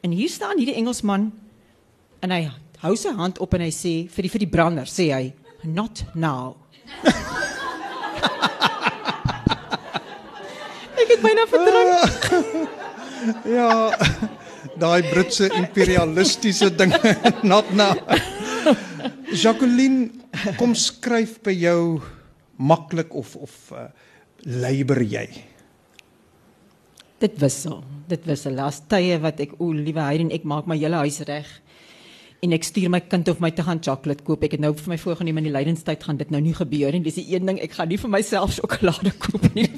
En 0.01 0.11
hier 0.11 0.29
staan 0.29 0.57
hierdie 0.57 0.75
Engelsman 0.77 1.31
en 2.21 2.31
hy 2.33 2.49
hou 2.83 2.95
sy 2.99 3.09
hand 3.17 3.39
op 3.41 3.53
en 3.57 3.63
hy 3.65 3.71
sê 3.73 3.93
vir 4.13 4.27
die 4.27 4.31
vir 4.33 4.43
die 4.45 4.53
brander 4.53 4.87
sê 4.89 5.09
hy 5.13 5.33
not 5.65 6.05
now. 6.13 6.55
Ek 11.01 11.09
het 11.13 11.21
byna 11.23 11.45
verdrink. 11.49 12.21
ja. 13.57 13.71
Daai 14.77 15.01
Britse 15.09 15.49
imperialistiese 15.57 16.69
ding 16.77 16.93
not 17.51 17.69
now. 17.73 17.95
Jacqueline 19.33 20.09
kom 20.59 20.75
skryf 20.77 21.39
by 21.45 21.53
jou 21.57 22.01
maklik 22.57 23.13
of 23.17 23.35
of 23.41 23.71
uh, 23.73 23.89
leiber 24.45 25.01
jy? 25.01 25.25
Dit 27.21 27.39
wissel. 27.41 27.81
Dit 28.07 28.25
wissel. 28.29 28.57
Daar's 28.57 28.81
tye 28.89 29.17
wat 29.23 29.39
ek 29.41 29.55
o, 29.57 29.71
liewe 29.73 30.03
Heiden, 30.05 30.29
ek 30.35 30.45
maak 30.45 30.67
my 30.69 30.77
hele 30.77 31.01
huis 31.05 31.19
reg. 31.25 31.49
En 32.45 32.53
ek 32.53 32.67
stuur 32.67 32.91
my 32.93 33.01
kind 33.09 33.29
of 33.31 33.41
my 33.41 33.49
te 33.51 33.65
gaan 33.65 33.81
chocolate 33.81 34.23
koop. 34.23 34.45
Ek 34.45 34.53
het 34.57 34.61
nou 34.61 34.73
vir 34.77 34.93
my 34.93 34.99
voorgenem 35.01 35.41
in 35.41 35.49
die 35.49 35.53
lydenstyd 35.55 36.05
gaan 36.05 36.19
dit 36.19 36.29
nou 36.33 36.41
nie 36.45 36.53
gebeur 36.53 36.93
nie. 36.93 37.01
Dis 37.07 37.17
die 37.17 37.25
een 37.33 37.49
ding 37.49 37.61
ek 37.63 37.73
gaan 37.79 37.89
nie 37.89 37.97
vir 37.97 38.13
myself 38.13 38.53
sjokolade 38.53 39.15
koop 39.23 39.47
nie. 39.57 39.69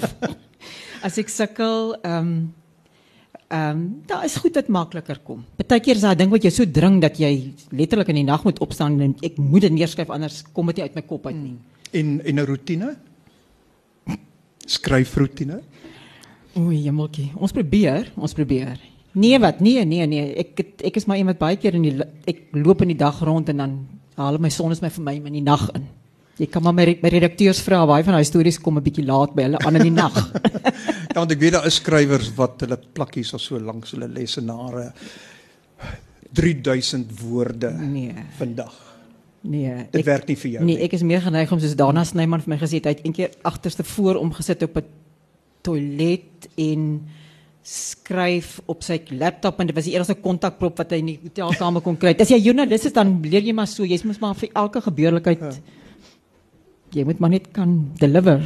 As 1.05 1.19
ek 1.21 1.31
sukkel, 1.31 1.93
ehm 2.03 2.33
um, 2.33 2.39
ehm 3.49 3.77
um, 3.79 3.85
daar 4.05 4.25
is 4.27 4.35
goed 4.37 4.59
wat 4.59 4.67
makliker 4.69 5.23
kom. 5.25 5.39
Partykeer 5.57 5.97
is 5.97 6.03
daar 6.05 6.13
'n 6.13 6.19
ding 6.19 6.31
wat 6.31 6.43
jy 6.43 6.51
so 6.51 6.65
dring 6.65 6.99
dat 7.01 7.17
jy 7.17 7.53
letterlik 7.71 8.09
in 8.09 8.19
die 8.21 8.27
nag 8.27 8.43
moet 8.43 8.59
opstaan 8.59 8.99
en 9.01 9.15
ek 9.23 9.37
moet 9.37 9.61
dit 9.61 9.73
neerskryf 9.73 10.09
anders 10.09 10.43
kom 10.53 10.67
dit 10.67 10.77
nie 10.77 10.83
uit 10.83 10.95
my 10.95 11.01
kop 11.01 11.25
uit 11.25 11.35
nie. 11.35 11.57
En 11.93 12.21
en 12.21 12.35
'n 12.35 12.45
roetine? 12.45 12.97
Skryfroetine? 14.67 15.63
Oei, 16.59 16.81
jemeltjie. 16.83 17.29
Ons 17.39 17.53
probeer, 17.55 18.09
ons 18.19 18.33
probeer. 18.35 18.79
Nee 19.19 19.39
wat? 19.41 19.59
Nee, 19.63 19.85
nee, 19.85 20.05
nee. 20.07 20.33
Ek 20.43 20.57
het, 20.61 20.81
ek 20.85 20.95
is 20.99 21.05
maar 21.09 21.17
iemand 21.17 21.39
baie 21.39 21.57
keer 21.57 21.73
in 21.79 21.85
die 21.85 21.93
ek 22.29 22.43
loop 22.53 22.81
in 22.85 22.91
die 22.93 22.97
dag 22.99 23.21
rond 23.25 23.49
en 23.49 23.57
dan 23.63 23.77
haal 24.19 24.37
my 24.41 24.49
son 24.53 24.71
is 24.75 24.81
my 24.83 24.89
vir 24.89 25.03
my 25.05 25.15
in 25.15 25.33
die 25.39 25.45
nag 25.45 25.69
in. 25.75 25.87
Jy 26.39 26.47
kan 26.47 26.63
maar 26.63 26.73
my, 26.77 26.85
my 27.01 27.09
redakteurs 27.11 27.59
vra 27.65 27.81
baie 27.89 28.03
van 28.03 28.13
daai 28.15 28.23
stories 28.27 28.59
kom 28.63 28.77
'n 28.77 28.83
bietjie 28.83 29.05
laat 29.05 29.33
by 29.35 29.43
hulle 29.47 29.59
aan 29.65 29.75
in 29.75 29.87
die 29.89 29.91
nag. 29.95 30.15
ja, 31.13 31.15
want 31.15 31.31
ek 31.31 31.39
weet 31.39 31.53
daar 31.53 31.65
is 31.67 31.75
skrywers 31.81 32.29
wat 32.35 32.61
hulle 32.61 32.77
plakkies 32.77 33.33
al 33.33 33.39
so 33.39 33.59
lank 33.59 33.87
hulle 33.91 34.07
lesenare 34.07 34.91
3000 36.33 37.19
woorde 37.21 37.71
Nee. 37.79 38.13
vandag. 38.37 38.73
Nee, 39.41 39.87
Dit 39.91 40.01
ek, 40.01 40.05
werk 40.05 40.27
nie 40.27 40.35
vir 40.35 40.51
jou 40.51 40.63
Nee, 40.65 40.75
nie. 40.75 40.83
ek 40.83 40.93
is 40.93 41.01
meer 41.03 41.21
geneig 41.23 41.51
om 41.51 41.59
soos 41.59 41.75
Dana 41.75 42.03
Snyman 42.03 42.41
vir 42.43 42.49
my 42.53 42.57
gesê 42.59 42.75
het, 42.81 42.85
hy 42.85 42.91
het 42.97 43.05
een 43.05 43.13
keer 43.15 43.29
agterste 43.47 43.83
voor 43.83 44.15
omgesit 44.19 44.63
op 44.63 44.75
'n 44.77 44.83
toilet 45.65 46.47
en 46.57 46.85
skryf 47.69 48.55
op 48.71 48.81
sy 48.85 48.97
laptop 49.13 49.59
en 49.61 49.67
dit 49.69 49.75
was 49.77 49.85
die 49.85 49.93
enigste 49.97 50.15
kontakprop 50.23 50.79
wat 50.79 50.93
hy 50.95 51.01
in 51.03 51.09
die 51.11 51.17
hotelkamer 51.21 51.83
kon 51.85 51.97
kry. 51.99 52.15
As 52.17 52.31
jy 52.31 52.39
joernalis 52.41 52.87
is 52.89 52.95
dan 52.95 53.17
leer 53.25 53.45
jy 53.45 53.53
maar 53.53 53.69
so, 53.69 53.85
jy 53.85 53.99
moet 54.07 54.21
maar 54.23 54.37
vir 54.39 54.49
elke 54.57 54.81
gebeurlikheid 54.87 55.43
Ja. 55.43 55.51
jy 56.95 57.03
moet 57.05 57.19
maar 57.21 57.29
net 57.29 57.51
kan 57.53 57.75
deliver. 58.01 58.41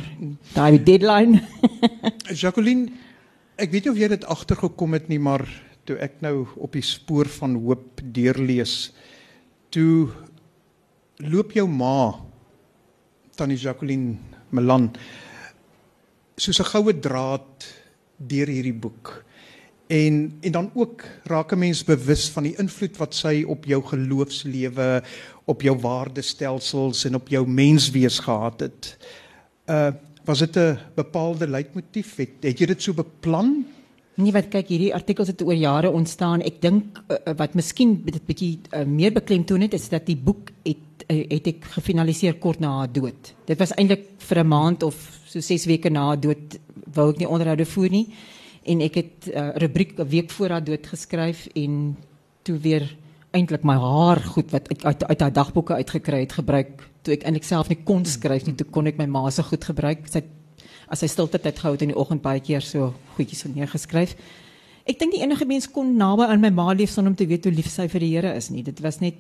Daai 0.53 0.75
deadline. 0.83 1.39
Jacqueline, 2.41 2.89
ek 3.55 3.71
weet 3.71 3.85
nie 3.87 3.93
of 3.93 4.01
jy 4.01 4.09
dit 4.11 4.25
agtergekom 4.27 4.97
het 4.97 5.07
nie, 5.07 5.19
maar 5.23 5.45
toe 5.87 5.95
ek 6.03 6.17
nou 6.23 6.41
op 6.59 6.73
die 6.75 6.83
spoor 6.83 7.29
van 7.39 7.55
hoop 7.63 8.01
deurlees, 8.15 8.91
toe 9.71 10.09
loop 11.23 11.53
jou 11.55 11.63
ma 11.71 12.17
tannie 13.39 13.55
Jacqueline 13.57 14.17
Melan 14.53 14.89
soos 16.35 16.59
'n 16.59 16.71
goue 16.71 16.99
draad 16.99 17.65
deur 18.17 18.47
hierdie 18.47 18.73
boek. 18.73 19.23
En 19.87 20.37
en 20.41 20.51
dan 20.51 20.71
ook 20.73 21.03
raak 21.23 21.51
'n 21.51 21.59
mens 21.59 21.83
bewus 21.83 22.29
van 22.29 22.43
die 22.43 22.55
invloed 22.57 22.97
wat 22.97 23.15
sy 23.15 23.43
op 23.47 23.65
jou 23.65 23.83
geloofslewe, 23.83 25.03
op 25.45 25.61
jou 25.61 25.77
waardestelsels 25.79 27.05
en 27.05 27.15
op 27.15 27.27
jou 27.27 27.47
menswees 27.47 28.19
gehad 28.19 28.59
het. 28.59 28.97
Uh 29.65 29.91
was 30.23 30.39
dit 30.39 30.55
'n 30.55 30.79
bepaalde 30.95 31.47
leitmotief? 31.47 32.15
Het, 32.15 32.29
het 32.39 32.59
jy 32.59 32.65
dit 32.65 32.81
so 32.81 32.93
beplan? 32.93 33.65
Nee, 34.15 34.31
wat 34.31 34.51
kyk 34.53 34.69
hierdie 34.69 34.93
artikels 34.93 35.31
het 35.31 35.41
oor 35.41 35.57
jare 35.57 35.89
ontstaan. 35.89 36.43
Ek 36.45 36.59
dink 36.61 36.99
uh, 37.07 37.33
wat 37.39 37.55
miskien 37.57 37.95
dit 38.05 38.21
bietjie 38.27 38.51
uh, 38.69 38.83
meer 38.85 39.13
beklemtoon 39.15 39.65
het 39.65 39.73
is 39.73 39.89
dat 39.89 40.05
die 40.05 40.17
boek 40.17 40.51
het 40.67 41.05
uh, 41.07 41.23
het 41.31 41.49
ek 41.49 41.65
gefinaliseer 41.73 42.37
kort 42.43 42.61
na 42.61 42.75
haar 42.77 42.91
dood. 42.93 43.33
Dit 43.49 43.57
was 43.57 43.73
eintlik 43.73 44.05
vir 44.21 44.43
'n 44.43 44.47
maand 44.47 44.83
of 44.83 44.95
so 45.25 45.41
6 45.41 45.65
weke 45.65 45.89
na 45.89 46.05
haar 46.11 46.21
dood 46.21 46.59
wou 46.93 47.09
ek 47.09 47.23
nie 47.23 47.29
onderhoude 47.29 47.65
voer 47.65 47.89
nie 47.89 48.07
en 48.63 48.81
ek 48.81 48.95
het 48.95 49.17
'n 49.27 49.37
uh, 49.37 49.49
rubriek 49.57 49.97
'n 49.97 50.07
week 50.07 50.29
voor 50.31 50.49
haar 50.49 50.63
dood 50.63 50.87
geskryf 50.87 51.47
en 51.55 51.97
toe 52.43 52.57
weer 52.57 52.95
eintlik 53.31 53.63
my 53.63 53.75
haar 53.75 54.21
goed 54.21 54.51
wat 54.51 54.69
uit 54.69 54.85
uit, 54.85 55.03
uit 55.03 55.21
haar 55.21 55.33
dagboeke 55.33 55.73
uitgekry 55.73 56.19
het 56.19 56.37
gebruik 56.37 56.89
toe 57.01 57.13
ek 57.13 57.23
eintlik 57.23 57.43
self 57.43 57.69
nie 57.69 57.81
kon 57.83 58.05
skryf 58.05 58.45
nie 58.45 58.55
toe 58.55 58.67
kon 58.69 58.87
ek 58.87 58.97
my 58.97 59.05
ma 59.05 59.29
se 59.29 59.43
goed 59.43 59.63
gebruik 59.63 60.05
sy 60.07 60.21
het 60.21 60.29
as 60.87 61.01
hy 61.01 61.07
stilte 61.07 61.39
tyd 61.41 61.59
gehou 61.59 61.73
het 61.75 61.81
in 61.81 61.93
die 61.93 61.99
oggend 61.99 62.21
baie 62.21 62.39
keer 62.39 62.61
so 62.61 62.93
goedjies 63.15 63.43
so 63.45 63.49
neergeskryf. 63.49 64.15
Ek 64.83 64.99
dink 64.99 65.13
die 65.15 65.21
enige 65.23 65.45
mens 65.47 65.69
kon 65.71 65.93
naby 65.97 66.27
aan 66.27 66.41
my 66.43 66.49
ma 66.51 66.73
leef 66.73 66.91
sonder 66.91 67.13
om 67.13 67.15
te 67.15 67.27
weet 67.27 67.45
hoe 67.47 67.53
lief 67.55 67.69
sy 67.71 67.87
vir 67.87 68.03
die 68.03 68.11
Here 68.15 68.33
is 68.35 68.49
nie. 68.51 68.63
Dit 68.63 68.81
was 68.83 68.99
net 68.99 69.15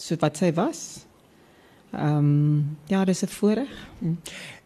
so 0.00 0.16
wat 0.20 0.40
sy 0.40 0.52
was. 0.56 1.04
Ehm 1.92 2.16
um, 2.18 2.78
ja, 2.88 3.04
dis 3.04 3.22
'n 3.22 3.28
voorreg. 3.28 3.74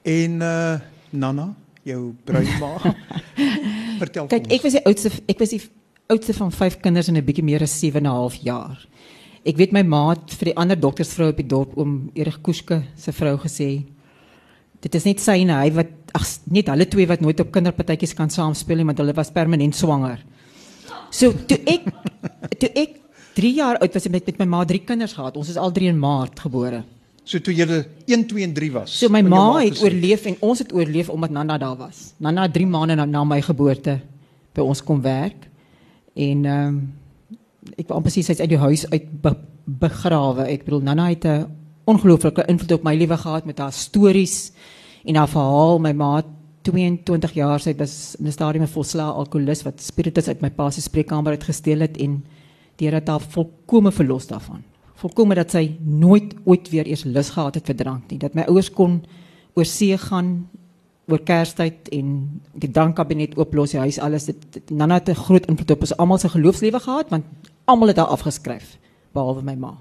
En 0.02 0.40
uh 0.40 0.78
Nana, 1.11 1.54
jou 1.83 2.14
bruidma. 2.25 2.95
Vertel 4.00 4.26
Kyk, 4.26 4.47
vir 4.47 4.54
ek 4.54 4.62
was 4.62 4.73
die 4.73 4.85
oudste 4.85 5.11
ek 5.26 5.38
was 5.38 5.50
die 5.50 5.62
oudste 6.09 6.35
van 6.35 6.52
5 6.52 6.80
kinders 6.80 7.09
en 7.09 7.16
'n 7.16 7.25
bietjie 7.25 7.45
meer 7.45 7.62
as 7.62 7.78
7 7.80 7.99
en 7.99 8.07
'n 8.07 8.14
half 8.14 8.35
jaar. 8.35 8.88
Ek 9.45 9.57
weet 9.57 9.73
my 9.73 9.83
ma 9.83 10.11
het 10.11 10.35
vir 10.38 10.52
die 10.52 10.57
ander 10.57 10.76
doktersvrou 10.76 11.30
op 11.30 11.37
die 11.37 11.47
dorp 11.47 11.76
oom 11.76 12.11
Erik 12.14 12.42
Koeske 12.42 12.83
se 12.97 13.12
vrou 13.12 13.37
gesê 13.38 13.85
dit 14.80 14.95
is 14.95 15.04
net 15.04 15.21
sy 15.21 15.40
en 15.42 15.50
hy 15.50 15.71
wat 15.75 15.90
ag 16.17 16.27
net 16.50 16.69
hulle 16.73 16.87
twee 16.88 17.07
wat 17.07 17.21
nooit 17.21 17.41
op 17.41 17.50
kinderpartytjies 17.53 18.15
kan 18.15 18.31
saamspeel 18.31 18.81
nie 18.81 18.88
want 18.88 19.00
hulle 19.03 19.15
was 19.17 19.33
permanent 19.35 19.77
swanger. 19.77 20.21
So 21.11 21.33
toe 21.33 21.59
ek 21.67 21.88
toe 22.61 22.71
ek 22.75 22.97
3 23.38 23.55
jaar 23.55 23.79
oud 23.79 23.95
was 23.95 24.09
met 24.09 24.27
met 24.27 24.38
my 24.38 24.47
ma 24.57 24.65
drie 24.65 24.83
kinders 24.85 25.15
gehad. 25.15 25.37
Ons 25.37 25.53
is 25.53 25.57
al 25.57 25.73
drie 25.73 25.88
in 25.88 25.99
Maart 25.99 26.41
gebore. 26.41 26.83
So 27.29 27.38
toe 27.45 27.53
jy 27.53 27.67
1 28.09 28.25
2 28.27 28.45
en 28.45 28.55
3 28.57 28.71
was. 28.73 28.95
So 28.99 29.09
my 29.12 29.21
jou 29.21 29.31
ma 29.31 29.61
het 29.61 29.77
gesê. 29.77 29.85
oorleef 29.85 30.25
en 30.31 30.37
ons 30.41 30.59
het 30.59 30.73
oorleef 30.73 31.11
omdat 31.12 31.31
Nana 31.31 31.59
daar 31.59 31.77
was. 31.77 32.15
Nana 32.19 32.49
het 32.49 32.55
3 32.57 32.67
maande 32.67 32.97
na, 32.97 33.05
na 33.05 33.25
my 33.25 33.41
geboorte 33.45 33.99
by 34.57 34.65
ons 34.65 34.83
kom 34.83 35.03
werk. 35.05 35.47
En 36.17 36.45
ehm 36.45 36.69
um, 36.69 36.81
ek 37.77 37.91
wou 37.91 37.99
amper 37.99 38.11
sê 38.15 38.23
sy 38.25 38.33
is 38.33 38.41
uit 38.41 38.49
die 38.49 38.59
huis 38.59 38.87
uit 38.88 39.07
be, 39.23 39.35
begrawe. 39.67 40.47
Ek 40.49 40.65
bedoel 40.65 40.83
Nana 40.88 41.11
het 41.12 41.25
'n 41.29 41.47
ongelooflike 41.85 42.47
invloed 42.49 42.73
op 42.73 42.85
my 42.85 42.95
lewe 42.97 43.17
gehad 43.17 43.45
met 43.45 43.59
haar 43.59 43.73
stories 43.73 44.53
en 45.05 45.14
haar 45.14 45.28
verhaal. 45.28 45.78
My 45.78 45.93
ma 45.93 46.17
het 46.17 46.26
22 46.62 47.33
jaar 47.33 47.61
sy 47.61 47.75
was 47.76 48.17
in 48.19 48.26
'n 48.26 48.33
stadium 48.33 48.64
'n 48.64 48.69
volslae 48.69 49.12
alkoholist 49.12 49.62
wat 49.62 49.81
spiritus 49.81 50.28
uit 50.28 50.40
my 50.40 50.50
pa 50.50 50.71
se 50.71 50.81
spreekkamer 50.81 51.33
uit 51.33 51.45
gesteel 51.45 51.81
het 51.81 51.97
en 51.97 52.25
Here 52.78 52.95
het 52.95 53.09
haar 53.11 53.21
volkome 53.21 53.90
verlos 53.93 54.28
daarvan. 54.31 54.62
Volkome 54.99 55.35
dat 55.35 55.50
sy 55.50 55.64
nooit 55.83 56.35
ooit 56.47 56.69
weer 56.71 56.87
eens 56.87 57.05
lus 57.05 57.33
gehad 57.35 57.59
het 57.59 57.67
vir 57.67 57.76
drank 57.76 58.11
nie. 58.11 58.19
Dat 58.23 58.37
my 58.38 58.45
ouers 58.47 58.71
kon 58.71 59.00
oor 59.59 59.67
see 59.67 59.97
gaan 59.99 60.49
oor 61.09 61.19
Kerstyd 61.25 61.88
en 61.95 62.40
die 62.52 62.71
drankkabinet 62.71 63.35
ooplos, 63.38 63.73
die 63.75 63.81
huis 63.81 63.99
alles. 63.99 64.28
Dit, 64.28 64.45
dit 64.52 64.71
Nana 64.71 65.00
het 65.00 65.09
'n 65.09 65.14
groot 65.14 65.47
invloed 65.47 65.71
op 65.71 65.81
ons 65.81 65.97
almal 65.97 66.19
se 66.19 66.28
geloofslewe 66.28 66.81
gehad 66.81 67.11
want 67.11 67.25
almal 67.64 67.88
het 67.88 67.97
haar 67.97 68.14
afgeskryf 68.14 68.78
behalwe 69.12 69.43
my 69.43 69.55
ma. 69.55 69.75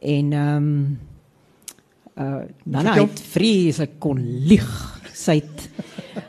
En 0.00 0.32
ehm 0.32 0.56
um, 0.56 0.98
uh 2.18 2.44
Nana 2.64 2.96
het 2.98 3.20
vreeslik 3.32 3.98
kon 4.02 4.18
lieg. 4.48 4.68
Sy 5.14 5.40
het 5.40 5.68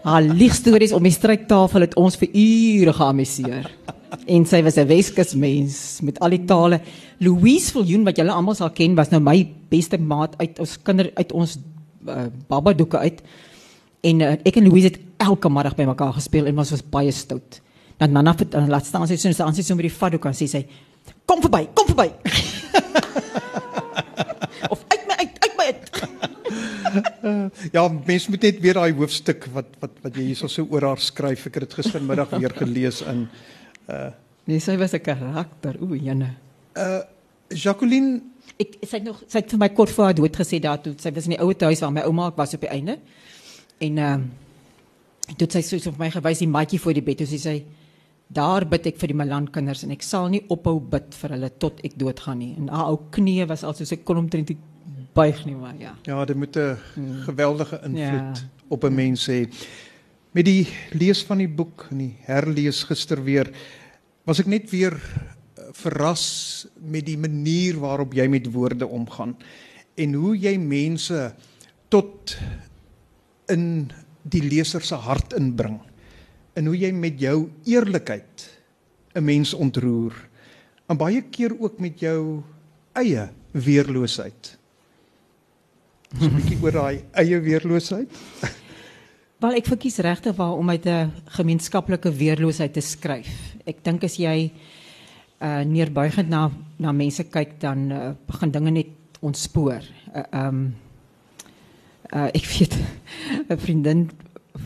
haar 0.03 0.21
liegstories 0.21 0.93
om 0.95 1.03
die 1.03 1.13
stryktafel 1.13 1.85
het 1.85 1.95
ons 1.99 2.17
vir 2.19 2.29
ure 2.33 2.93
geamuseer. 2.93 3.69
En 4.29 4.45
sy 4.45 4.61
was 4.65 4.77
'n 4.77 4.87
Weskus 4.87 5.33
mens 5.35 6.01
met 6.01 6.19
al 6.19 6.29
die 6.29 6.45
tale. 6.45 6.81
Louise 7.19 7.71
Viljoen 7.71 8.03
wat 8.03 8.17
julle 8.17 8.31
almal 8.31 8.55
sal 8.55 8.69
ken 8.69 8.95
was 8.95 9.09
nou 9.09 9.21
my 9.21 9.47
beste 9.69 9.97
maat 9.97 10.37
uit 10.37 10.59
ons 10.59 10.77
kinder 10.83 11.11
uit 11.13 11.31
ons 11.31 11.57
uh, 12.07 12.27
babadoeke 12.47 12.97
uit. 12.97 13.21
En 14.01 14.19
uh, 14.19 14.31
ek 14.43 14.55
en 14.55 14.67
Louise 14.67 14.87
het 14.87 14.99
elke 15.17 15.49
middag 15.49 15.75
by 15.75 15.83
mekaar 15.83 16.13
gespeel 16.13 16.45
en 16.45 16.57
ons 16.57 16.71
was 16.71 16.89
baie 16.89 17.11
stout. 17.11 17.61
Dan 17.97 18.11
Nana 18.11 18.35
het 18.37 18.51
dan 18.51 18.69
laat 18.69 18.85
staan 18.85 19.07
sy 19.07 19.15
so 19.15 19.31
staan 19.31 19.53
sy 19.53 19.61
so 19.61 19.75
met 19.75 19.89
die 19.89 19.97
vatdoek 19.97 20.25
en 20.25 20.33
sê 20.33 20.47
sy 20.47 20.65
kom 21.25 21.41
verby, 21.41 21.67
kom 21.73 21.87
verby. 21.87 22.11
uit. 25.69 25.91
Ja, 27.75 27.83
mens 27.85 28.25
moet 28.33 28.41
net 28.41 28.57
weer 28.63 28.79
daai 28.79 28.93
hoofstuk 28.97 29.45
wat 29.53 29.75
wat 29.83 29.99
wat 30.01 30.15
jy 30.17 30.31
hierso 30.31 30.49
so 30.49 30.65
oor 30.73 30.87
haar 30.87 31.01
skryf. 31.03 31.45
Ek 31.45 31.59
het 31.59 31.67
dit 31.67 31.75
gistermiddag 31.77 32.31
weer 32.33 32.55
gelees 32.57 33.03
in 33.05 33.27
uh 33.89 34.09
Nee, 34.49 34.57
sy 34.57 34.73
was 34.81 34.95
'n 34.97 35.03
karakter. 35.05 35.77
O, 35.77 35.93
jene. 35.93 36.33
uh 36.73 37.03
Jacqueline 37.53 38.21
Ek 38.59 38.79
sy 38.83 38.97
het 38.97 39.05
nog 39.05 39.21
sy 39.27 39.39
het 39.39 39.51
vir 39.53 39.61
my 39.61 39.69
kort 39.69 39.93
voor 39.93 40.09
haar 40.09 40.17
dood 40.17 40.35
gesê 40.35 40.59
daar 40.59 40.81
toe 40.81 40.95
sy 40.97 41.11
was 41.15 41.27
in 41.29 41.35
die 41.35 41.41
ouer 41.43 41.55
huis 41.69 41.81
waar 41.83 41.93
my 41.93 42.01
ouma 42.07 42.25
ook 42.27 42.37
was 42.37 42.53
op 42.57 42.61
die 42.65 42.71
einde. 42.73 42.97
En 43.79 43.97
ehm 43.97 44.23
uh, 45.29 45.35
toe 45.37 45.47
sy 45.51 45.61
so 45.61 45.77
so 45.77 45.91
vir 45.91 45.99
my 45.99 46.09
gewys 46.09 46.41
die 46.41 46.47
matjie 46.47 46.79
voor 46.79 46.93
die 46.97 47.05
bed. 47.05 47.17
Toe 47.21 47.27
sê 47.27 47.37
sy 47.37 47.63
daar 48.27 48.65
bid 48.65 48.87
ek 48.87 48.97
vir 49.01 49.13
die 49.13 49.17
Malan 49.17 49.47
kinders 49.51 49.83
en 49.83 49.91
ek 49.91 50.03
sal 50.03 50.27
nie 50.29 50.41
ophou 50.49 50.79
bid 50.79 51.15
vir 51.21 51.35
hulle 51.35 51.49
tot 51.57 51.79
ek 51.85 51.95
doodgaan 51.97 52.39
nie. 52.39 52.55
En 52.57 52.69
haar 52.69 52.89
ou 52.91 52.99
knie 53.11 53.45
was 53.45 53.63
al 53.63 53.73
soos 53.77 53.93
ek 53.95 54.03
kon 54.05 54.17
omtrent 54.17 54.49
nie 54.49 54.57
buig 55.13 55.45
nie 55.45 55.55
maar 55.55 55.75
ja. 55.79 55.95
Ja, 56.03 56.25
dit 56.25 56.35
moet 56.35 56.55
'n 56.57 56.77
geweldige 57.25 57.79
invloed 57.83 58.37
Ja. 58.37 58.49
op 58.67 58.83
'n 58.83 58.93
mens 58.95 59.27
hê. 59.29 59.47
Met 60.31 60.45
die 60.45 60.67
lees 60.91 61.23
van 61.23 61.37
die 61.37 61.47
boek 61.49 61.87
en 61.91 61.97
die 61.97 62.15
herlees 62.21 62.83
gister 62.83 63.23
weer 63.23 63.49
was 64.23 64.39
ek 64.39 64.45
net 64.45 64.69
weer 64.69 64.93
eh, 64.93 65.63
verras 65.71 66.67
met 66.81 67.05
die 67.05 67.17
manier 67.17 67.79
waarop 67.79 68.13
jy 68.13 68.27
met 68.27 68.51
woorde 68.51 68.87
omgaan 68.87 69.35
en 69.95 70.13
hoe 70.13 70.37
jy 70.37 70.57
mense 70.57 71.33
tot 71.89 72.37
in 73.47 73.91
die 74.21 74.43
leser 74.43 74.81
se 74.81 74.95
hart 74.95 75.33
inbring. 75.33 75.79
in 76.55 76.65
hoe 76.65 76.77
jy 76.77 76.91
met 76.91 77.19
jou 77.19 77.49
eerlikheid 77.65 78.59
'n 79.15 79.23
mens 79.23 79.53
ontroer. 79.53 80.13
En 80.87 80.97
baie 80.97 81.21
keer 81.21 81.55
ook 81.59 81.79
met 81.79 81.99
jou 81.99 82.43
eie 82.93 83.29
weerloosheid. 83.51 84.57
'n 86.17 86.33
bietjie 86.33 86.57
oor 86.63 86.73
daai 86.73 87.03
eie 87.21 87.37
weerloosheid. 87.39 88.09
Wel 89.39 89.55
ek 89.55 89.69
verkies 89.71 89.99
regtig 90.03 90.35
waar 90.35 90.57
om 90.57 90.69
uit 90.69 90.85
'n 90.85 91.11
gemeenskaplike 91.37 92.11
weerloosheid 92.11 92.73
te 92.73 92.81
skryf. 92.81 93.55
Ek 93.65 93.83
dink 93.83 94.03
as 94.03 94.17
jy 94.17 94.51
uh 95.41 95.63
neerbuigend 95.63 96.29
na 96.29 96.51
na 96.79 96.91
mense 96.91 97.23
kyk 97.23 97.59
dan 97.59 97.91
uh, 97.91 98.11
begin 98.27 98.51
dinge 98.51 98.71
net 98.71 98.87
ontspoor. 99.21 99.83
Ehm 100.13 100.25
uh, 100.33 100.47
um, 100.47 100.75
uh 102.13 102.29
ek 102.33 102.45
weet 102.45 102.73
'n 103.49 103.57
vriendin 103.57 104.09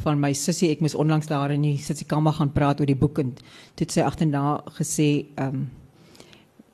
van 0.04 0.20
my 0.20 0.34
sussie, 0.34 0.72
ek 0.72 0.80
moes 0.80 0.96
onlangs 0.96 1.28
daar 1.28 1.52
in 1.52 1.62
die 1.62 1.78
sitkamer 1.78 2.34
gaan 2.34 2.52
praat 2.52 2.80
oor 2.80 2.88
die 2.88 2.96
boek 2.96 3.20
en 3.20 3.34
toe 3.76 3.86
het 3.86 3.92
sy 3.92 4.02
agterna 4.02 4.64
gesê 4.80 5.26
ehm 5.36 5.48
um, 5.48 5.70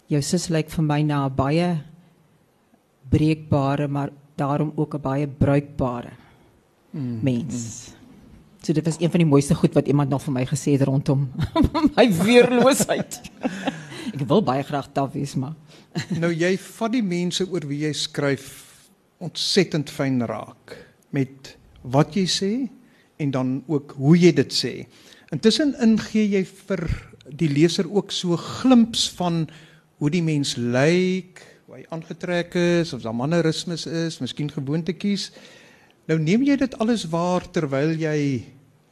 jou 0.07 0.21
sussie 0.21 0.53
lyk 0.53 0.69
vir 0.69 0.83
my 0.83 1.01
na 1.01 1.25
'n 1.25 1.35
baie 1.35 1.83
breekbare 3.09 3.87
maar 3.87 4.09
daarom 4.39 4.71
ook 4.75 4.95
'n 4.95 5.01
baie 5.01 5.27
bruikbare 5.27 6.11
mm, 6.91 7.19
mens. 7.21 7.53
Mm. 7.53 7.97
So 8.61 8.73
dit 8.73 8.85
was 8.85 8.99
een 8.99 9.11
van 9.11 9.19
die 9.19 9.29
mooiste 9.29 9.55
goed 9.55 9.73
wat 9.73 9.87
iemand 9.87 10.09
nog 10.09 10.23
vir 10.23 10.33
my 10.33 10.45
gesê 10.45 10.71
het 10.75 10.81
rondom 10.81 11.31
my 11.95 12.07
weerloosheid. 12.23 13.21
ek 14.15 14.25
wil 14.27 14.43
baie 14.43 14.63
graag 14.63 14.89
taaf 14.91 15.13
wees 15.13 15.35
maar. 15.35 15.55
nou 16.23 16.31
jy 16.33 16.57
vat 16.57 16.91
die 16.91 17.03
mense 17.03 17.45
oor 17.49 17.67
wie 17.67 17.85
jy 17.85 17.93
skryf 17.93 18.49
ontsettend 19.19 19.89
fyn 19.89 20.21
raak 20.27 20.75
met 21.11 21.57
wat 21.81 22.15
jy 22.15 22.25
sê 22.27 22.51
en 23.19 23.31
dan 23.31 23.63
ook 23.67 23.95
hoe 23.97 24.17
jy 24.17 24.31
dit 24.31 24.53
sê. 24.53 24.73
Intussen 25.31 25.75
ingee 25.83 26.27
jy 26.27 26.43
vir 26.45 26.83
die 27.29 27.49
leser 27.51 27.87
ook 27.91 28.11
so 28.11 28.37
glimps 28.37 29.09
van 29.19 29.47
hoe 29.99 30.09
die 30.09 30.23
mens 30.23 30.55
lyk, 30.57 31.41
hoe 31.43 31.48
hy 31.79 31.85
aangetrek 31.95 32.55
is, 32.59 32.91
of 32.93 33.03
daar 33.05 33.15
mannerismes 33.15 33.85
is, 33.87 34.19
miskien 34.19 34.49
gewoontetjies. 34.51 35.29
Nou 36.09 36.17
neem 36.19 36.43
jy 36.43 36.57
dit 36.59 36.75
alles 36.81 37.05
waar 37.11 37.45
terwyl 37.53 37.93
jy 37.99 38.43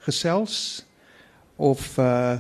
gesels 0.08 0.86
of 1.58 1.98
uh 2.00 2.38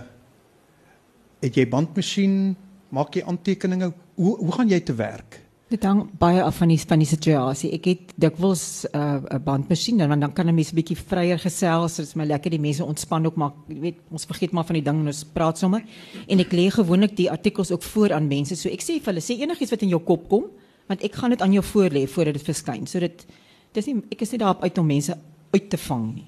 het 1.38 1.54
jy 1.54 1.68
bandmasjien, 1.70 2.56
maak 2.90 3.14
jy 3.14 3.22
aantekeninge, 3.30 3.92
hoe 4.18 4.32
hoe 4.40 4.54
gaan 4.56 4.72
jy 4.72 4.80
te 4.82 4.96
werk? 4.98 5.36
Dit 5.68 5.84
hang 5.84 6.06
baie 6.16 6.40
af 6.40 6.62
van 6.62 6.70
die 6.72 6.78
van 6.80 7.02
die 7.02 7.08
situasie. 7.08 7.74
Ek 7.76 7.88
het 7.90 8.12
dikwels 8.16 8.86
'n 8.88 9.26
uh, 9.28 9.40
bandmasjien 9.44 10.00
en 10.00 10.20
dan 10.20 10.34
kan 10.34 10.48
'n 10.48 10.56
mens 10.56 10.72
'n 10.72 10.76
bietjie 10.76 10.96
vryer 10.96 11.40
gesels. 11.40 11.96
Dit 11.96 12.06
is 12.06 12.16
my 12.16 12.24
lekker 12.24 12.52
die 12.52 12.60
mense 12.60 12.86
ontspan 12.86 13.26
ook 13.26 13.36
maar 13.36 13.52
jy 13.68 13.80
weet 13.80 13.98
ons 14.10 14.26
vergeet 14.26 14.52
maar 14.52 14.64
van 14.64 14.76
die 14.76 14.84
ding 14.84 15.00
en 15.00 15.08
ons 15.08 15.24
praat 15.24 15.58
sommer. 15.58 15.84
En 16.28 16.40
ek 16.40 16.52
lê 16.54 16.72
gewoonlik 16.72 17.18
die 17.18 17.32
artikels 17.32 17.72
ook 17.72 17.84
voor 17.84 18.14
aan 18.14 18.28
mense. 18.28 18.56
So 18.56 18.70
ek 18.70 18.82
sê 18.82 19.02
vir 19.02 19.14
hulle 19.14 19.20
sê 19.20 19.42
enigiets 19.42 19.72
wat 19.72 19.82
in 19.82 19.90
jou 19.90 20.00
kop 20.00 20.30
kom, 20.30 20.46
want 20.88 21.04
ek 21.04 21.16
gaan 21.16 21.30
dit 21.30 21.42
aan 21.42 21.52
jou 21.52 21.64
voor 21.64 21.90
lê 21.90 22.08
voordat 22.08 22.34
dit 22.34 22.44
verskyn. 22.44 22.88
So 22.88 23.00
dit 23.00 23.26
dis 23.74 23.86
nie 23.86 24.02
ek 24.12 24.22
is 24.22 24.32
nie 24.32 24.40
daarop 24.40 24.64
uit 24.64 24.78
om 24.78 24.88
mense 24.88 25.18
uit 25.52 25.70
te 25.70 25.78
vang 25.78 26.16
nie. 26.16 26.28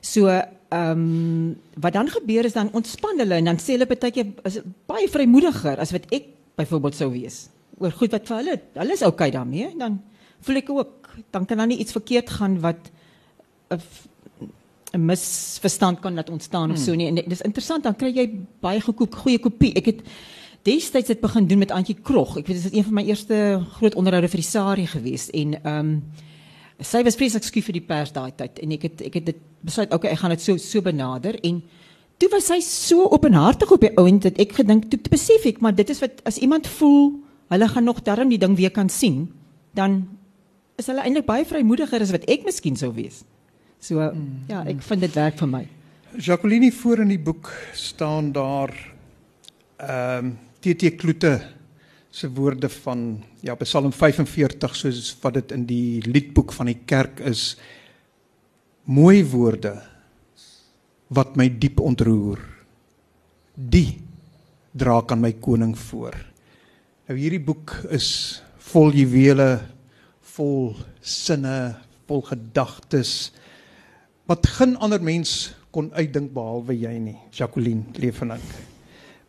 So 0.00 0.28
ehm 0.28 0.90
um, 0.90 1.56
wat 1.74 1.92
dan 1.92 2.08
gebeur 2.08 2.44
is 2.44 2.52
dan 2.52 2.70
ontspan 2.72 3.18
hulle 3.18 3.34
en 3.34 3.44
dan 3.44 3.56
sê 3.58 3.72
hulle 3.74 3.86
baie 3.86 4.10
keer 4.12 4.26
is 4.44 4.60
baie 4.86 5.08
vrymoediger 5.08 5.78
as 5.78 5.90
wat 5.90 6.06
ek 6.12 6.24
byvoorbeeld 6.54 6.94
sou 6.94 7.10
wees 7.10 7.48
oor 7.78 7.92
goed 7.92 8.14
wat 8.16 8.28
vir 8.28 8.36
hulle 8.42 8.60
hulle 8.74 8.92
is 8.98 9.06
okay 9.06 9.30
daarmee 9.30 9.72
dan 9.78 10.00
voel 10.46 10.62
ek 10.62 10.70
ook 10.70 11.10
dan 11.34 11.46
kan 11.46 11.58
dan 11.58 11.68
nie 11.68 11.80
iets 11.82 11.96
verkeerd 11.96 12.30
gaan 12.30 12.60
wat 12.60 12.90
'n 14.92 15.04
misverstand 15.04 16.00
kan 16.00 16.14
laat 16.14 16.30
ontstaan 16.30 16.70
hmm. 16.70 16.78
of 16.78 16.78
so 16.78 16.94
nie. 16.94 17.06
En 17.06 17.14
dis 17.14 17.40
interessant 17.40 17.82
dan 17.82 17.96
kry 17.96 18.12
jy 18.14 18.26
baie 18.64 18.80
gekoop 18.80 19.14
goeie 19.14 19.38
kopie. 19.38 19.74
Ek 19.76 19.90
het 19.92 20.00
destyds 20.66 21.12
dit 21.12 21.20
begin 21.20 21.46
doen 21.46 21.58
met 21.58 21.74
Antjie 21.74 21.96
Krog. 22.02 22.38
Ek 22.38 22.48
weet 22.48 22.62
dit 22.62 22.70
is 22.72 22.78
een 22.78 22.86
van 22.86 22.96
my 23.00 23.04
eerste 23.08 23.60
groot 23.76 23.94
onderhoude 23.94 24.30
vir 24.32 24.42
die 24.42 24.48
Sari 24.48 24.86
gewees 24.86 25.28
en 25.30 25.58
ehm 25.60 25.92
um, 25.92 25.92
sy 26.78 27.00
was 27.02 27.16
vreeslik 27.18 27.42
skief 27.42 27.66
vir 27.66 27.74
die 27.74 27.82
pers 27.82 28.12
daai 28.14 28.30
tyd. 28.38 28.60
En 28.62 28.72
ek 28.72 28.84
het 28.86 29.00
ek 29.02 29.14
het 29.18 29.24
dit 29.26 29.38
besluit 29.66 29.92
okay 29.92 30.12
ek 30.14 30.20
gaan 30.22 30.30
dit 30.30 30.42
so 30.42 30.56
so 30.62 30.80
benader. 30.80 31.34
En 31.42 31.62
toe 32.18 32.28
was 32.30 32.46
sy 32.46 32.60
so 32.62 33.08
openhartig 33.10 33.70
op 33.70 33.82
die 33.82 33.96
ouend 33.98 34.22
dat 34.22 34.38
ek 34.38 34.54
gedink 34.60 34.86
toe 34.90 35.00
besef 35.10 35.46
ek 35.46 35.60
maar 35.60 35.74
dit 35.74 35.90
is 35.90 36.00
wat 36.00 36.22
as 36.24 36.38
iemand 36.38 36.66
voel 36.78 37.18
hulle 37.48 37.68
gaan 37.68 37.84
nog 37.84 38.02
darm 38.04 38.28
die 38.32 38.40
ding 38.40 38.56
weer 38.56 38.72
kan 38.74 38.88
sien, 38.88 39.28
dan 39.76 40.02
is 40.78 40.86
hulle 40.90 41.02
eintlik 41.04 41.26
baie 41.26 41.46
vrymoediger 41.48 42.02
as 42.04 42.12
wat 42.14 42.26
ek 42.30 42.46
miskien 42.46 42.76
sou 42.78 42.92
wees. 42.94 43.24
So 43.82 44.02
mm. 44.02 44.48
ja, 44.50 44.62
ek 44.68 44.82
vind 44.86 45.06
dit 45.06 45.18
werk 45.18 45.38
vir 45.40 45.50
my. 45.50 45.64
Jacqueline 46.16 46.70
voor 46.72 47.04
in 47.04 47.12
die 47.12 47.22
boek 47.22 47.50
staan 47.76 48.32
daar 48.32 48.74
ehm 49.78 50.32
um, 50.32 50.36
TT 50.58 50.96
Kloete 50.98 51.36
se 52.10 52.26
woorde 52.34 52.68
van 52.68 53.22
ja 53.40 53.54
Psalm 53.54 53.92
45 53.92 54.74
soos 54.76 55.12
wat 55.22 55.36
dit 55.38 55.52
in 55.54 55.66
die 55.68 56.02
liedboek 56.02 56.52
van 56.52 56.66
die 56.66 56.80
kerk 56.84 57.20
is. 57.20 57.52
Mooi 58.90 59.22
woorde 59.30 59.76
wat 61.14 61.36
my 61.36 61.46
diep 61.60 61.78
ontroer. 61.80 62.40
Die 63.54 64.00
dra 64.74 65.00
kan 65.06 65.20
my 65.20 65.32
koning 65.38 65.76
voor. 65.78 66.16
Nou 67.08 67.16
hierdie 67.16 67.40
boek 67.40 67.72
is 67.96 68.06
vol 68.68 68.90
juwele, 68.92 69.54
vol 70.34 70.74
sinne, 71.00 71.72
vol 72.04 72.20
gedagtes 72.26 73.30
wat 74.28 74.44
geen 74.58 74.74
ander 74.84 75.00
mens 75.00 75.54
kon 75.72 75.88
uitdink 75.96 76.34
behalwe 76.36 76.76
jy 76.76 76.92
nie. 77.00 77.16
Jacqueline 77.32 77.96
Leefenik, 77.96 78.44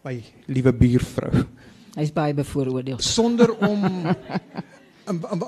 my 0.04 0.18
liewe 0.52 0.76
buurvrou. 0.76 1.46
Hy's 1.96 2.12
baie 2.12 2.36
bevooroordeel. 2.36 3.00
Sonder 3.00 3.56
om 3.72 4.04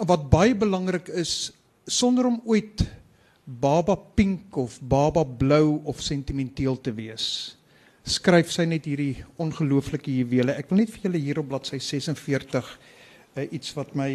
wat 0.08 0.28
baie 0.32 0.56
belangrik 0.56 1.12
is, 1.12 1.52
sonder 1.84 2.32
om 2.32 2.40
ooit 2.48 2.86
baba 3.44 4.00
pink 4.16 4.56
of 4.56 4.80
baba 4.80 5.28
blou 5.28 5.82
of 5.84 6.00
sentimenteel 6.00 6.80
te 6.80 6.96
wees 6.96 7.28
skryf 8.08 8.52
sy 8.54 8.66
net 8.66 8.88
hierdie 8.90 9.24
ongelooflike 9.42 10.12
juwele. 10.12 10.56
Ek 10.58 10.72
wil 10.72 10.82
net 10.82 10.94
vir 10.94 11.08
julle 11.08 11.22
hier 11.22 11.42
op 11.42 11.52
bladsy 11.52 11.80
46 11.80 12.58
uh, 12.58 12.72
eh, 13.36 13.48
iets 13.54 13.76
wat 13.78 13.94
my 13.96 14.10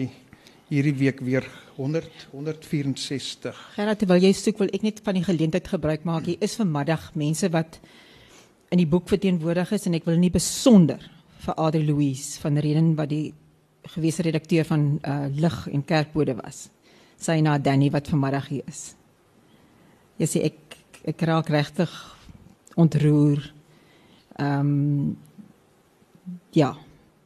hierdie 0.70 0.94
week 0.99 1.20
weer 1.22 1.46
100 1.77 2.27
164. 2.33 3.55
Gerard, 3.77 4.01
terwyl 4.03 4.25
jy 4.25 4.33
soek, 4.35 4.59
wil 4.59 4.72
ek 4.75 4.83
net 4.83 5.03
van 5.07 5.18
die 5.18 5.25
geleentheid 5.27 5.68
gebruik 5.70 6.07
maak. 6.09 6.27
Hier 6.27 6.42
is 6.42 6.57
vanmiddag 6.59 7.12
mense 7.14 7.51
wat 7.55 7.79
in 8.75 8.83
die 8.83 8.88
boek 8.90 9.07
verteenwoordig 9.09 9.77
is 9.77 9.87
en 9.87 9.94
ek 9.94 10.09
wil 10.09 10.18
nie 10.18 10.33
besonder 10.35 11.03
vir 11.44 11.59
Adri 11.62 11.85
Louise 11.87 12.40
van 12.42 12.59
Reden 12.59 12.94
wat 12.99 13.12
die 13.12 13.31
gewese 13.94 14.25
redakteur 14.27 14.66
van 14.66 14.96
uh, 15.07 15.27
Lig 15.31 15.61
en 15.70 15.85
Kerkbode 15.87 16.35
was. 16.40 16.66
Sy 17.22 17.38
na 17.44 17.55
Danny 17.62 17.92
wat 17.94 18.11
vanmiddag 18.11 18.51
hier 18.51 18.66
is. 18.66 18.96
Jy 20.18 20.31
sê 20.33 20.42
ek 20.51 20.81
ek 21.07 21.22
raak 21.29 21.53
regtig 21.55 21.92
ontroer 22.75 23.44
Ehm 24.38 24.61
um, 24.61 25.16
ja, 26.53 26.72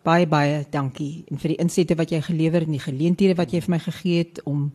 baie 0.05 0.27
baie 0.27 0.65
dankie 0.71 1.25
en 1.31 1.41
vir 1.41 1.55
die 1.55 1.61
insette 1.63 1.97
wat 1.97 2.13
jy 2.13 2.21
gelewer 2.25 2.65
en 2.67 2.75
die 2.75 2.83
geleenthede 2.83 3.37
wat 3.39 3.53
jy 3.53 3.61
vir 3.65 3.75
my 3.75 3.79
gegee 3.83 4.23
het 4.25 4.41
om 4.49 4.71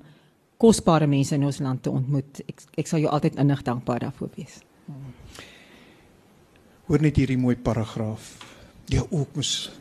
kosbare 0.61 1.07
mense 1.07 1.35
in 1.35 1.45
ons 1.45 1.59
land 1.59 1.83
te 1.83 1.91
ontmoet. 1.91 2.41
Ek 2.47 2.63
ek 2.83 2.91
sal 2.91 3.03
jou 3.03 3.11
altyd 3.11 3.39
innig 3.41 3.63
dankbaar 3.65 4.07
daarvoor 4.07 4.31
wees. 4.37 4.59
Hoor 6.85 7.01
net 7.01 7.17
hierdie 7.17 7.39
mooi 7.41 7.55
paragraaf. 7.55 8.35
Ja, 8.93 9.01
ook 9.09 9.35
mos 9.35 9.71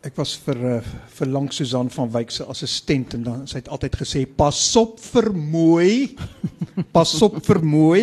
ek 0.00 0.16
was 0.16 0.32
vir 0.40 0.62
uh, 0.64 0.76
vir 1.18 1.28
lank 1.28 1.52
Susan 1.52 1.90
van 1.92 2.08
Wyk 2.14 2.32
se 2.32 2.44
assistent 2.48 3.14
en 3.18 3.24
dan 3.26 3.42
sy 3.50 3.60
het 3.60 3.68
altyd 3.68 3.98
gesê 4.00 4.24
pas 4.24 4.60
op 4.80 4.96
vir 5.00 5.30
mooi. 5.36 6.16
pas 6.96 7.12
op 7.22 7.36
vir 7.44 7.60
mooi. 7.64 8.02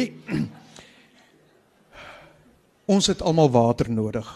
Ons 2.87 3.09
het 3.11 3.21
almal 3.21 3.49
water 3.51 3.89
nodig. 3.91 4.27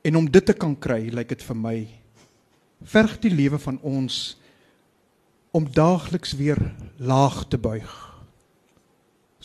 En 0.00 0.16
om 0.16 0.30
dit 0.30 0.44
te 0.44 0.54
kan 0.56 0.72
kry, 0.78 1.10
lyk 1.12 1.28
dit 1.28 1.42
vir 1.44 1.56
my 1.60 1.76
verg 2.88 3.18
die 3.20 3.32
lewe 3.32 3.58
van 3.60 3.76
ons 3.84 4.36
om 5.56 5.66
daagliks 5.72 6.32
weer 6.36 6.60
laag 6.96 7.44
te 7.48 7.58
buig 7.60 7.92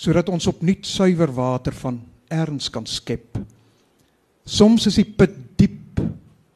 sodat 0.01 0.31
ons 0.33 0.47
opnuut 0.49 0.87
suiwer 0.87 1.29
water 1.35 1.75
van 1.77 1.99
erns 2.31 2.71
kan 2.73 2.87
skep. 2.89 3.35
Soms 4.47 4.87
is 4.89 4.97
die 4.97 5.05
put 5.05 5.35
diep 5.59 5.99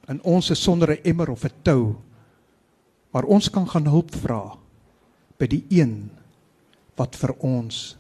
en 0.10 0.22
ons 0.24 0.50
is 0.50 0.64
sonder 0.64 0.96
'n 0.96 1.04
emmer 1.04 1.30
of 1.30 1.44
'n 1.46 1.54
tou. 1.62 1.96
Maar 3.12 3.24
ons 3.24 3.50
kan 3.50 3.68
gaan 3.68 3.86
hulp 3.86 4.16
vra 4.16 4.58
by 5.38 5.48
die 5.48 5.64
een 5.70 6.10
wat 6.96 7.16
vir 7.16 7.36
ons 7.40 7.98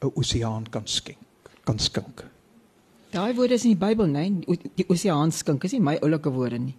'n 0.00 0.12
oseaan 0.14 0.64
kan 0.70 0.86
skenk, 0.86 1.50
kan 1.64 1.78
skink. 1.78 2.35
Daai 3.16 3.32
woorde 3.36 3.56
is 3.56 3.64
in 3.64 3.72
die 3.72 3.80
Bybel, 3.80 4.10
nee, 4.12 4.58
die 4.76 4.84
oseaan 4.92 5.32
skink, 5.32 5.64
is 5.64 5.72
nie 5.72 5.80
my 5.80 5.96
oulike 6.04 6.32
woorde 6.32 6.58
nie. 6.60 6.74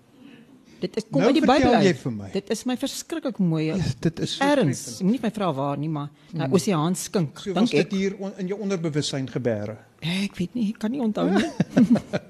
Dit 0.78 0.94
is 1.00 1.08
kom 1.10 1.24
Nou 1.24 1.32
uit 1.32 1.40
die 1.40 1.48
Bybel. 1.48 1.74
uit. 1.74 2.34
Dit 2.36 2.52
is 2.54 2.62
my 2.70 2.76
verskriklik 2.78 3.40
mooi. 3.42 3.64
Ja, 3.72 3.78
dit 4.06 4.20
is 4.22 4.36
so 4.38 4.46
Erns, 4.46 4.84
ek 5.00 5.08
nie 5.10 5.20
my 5.24 5.32
vra 5.34 5.50
waar 5.58 5.80
nie, 5.82 5.90
maar 5.90 6.12
mm. 6.34 6.54
Oseaan 6.54 6.96
skink, 6.96 7.42
So 7.42 7.56
was 7.56 7.72
dink 7.72 7.90
dit 7.90 7.98
hier 7.98 8.18
on, 8.22 8.36
in 8.38 8.52
jou 8.52 8.60
onderbewussyn 8.62 9.26
gebeure. 9.34 9.80
Ek 10.06 10.38
weet 10.38 10.54
nie, 10.54 10.70
ek 10.76 10.82
kan 10.84 10.94
nie 10.94 11.02
onthou 11.02 11.30
nie. 11.34 11.50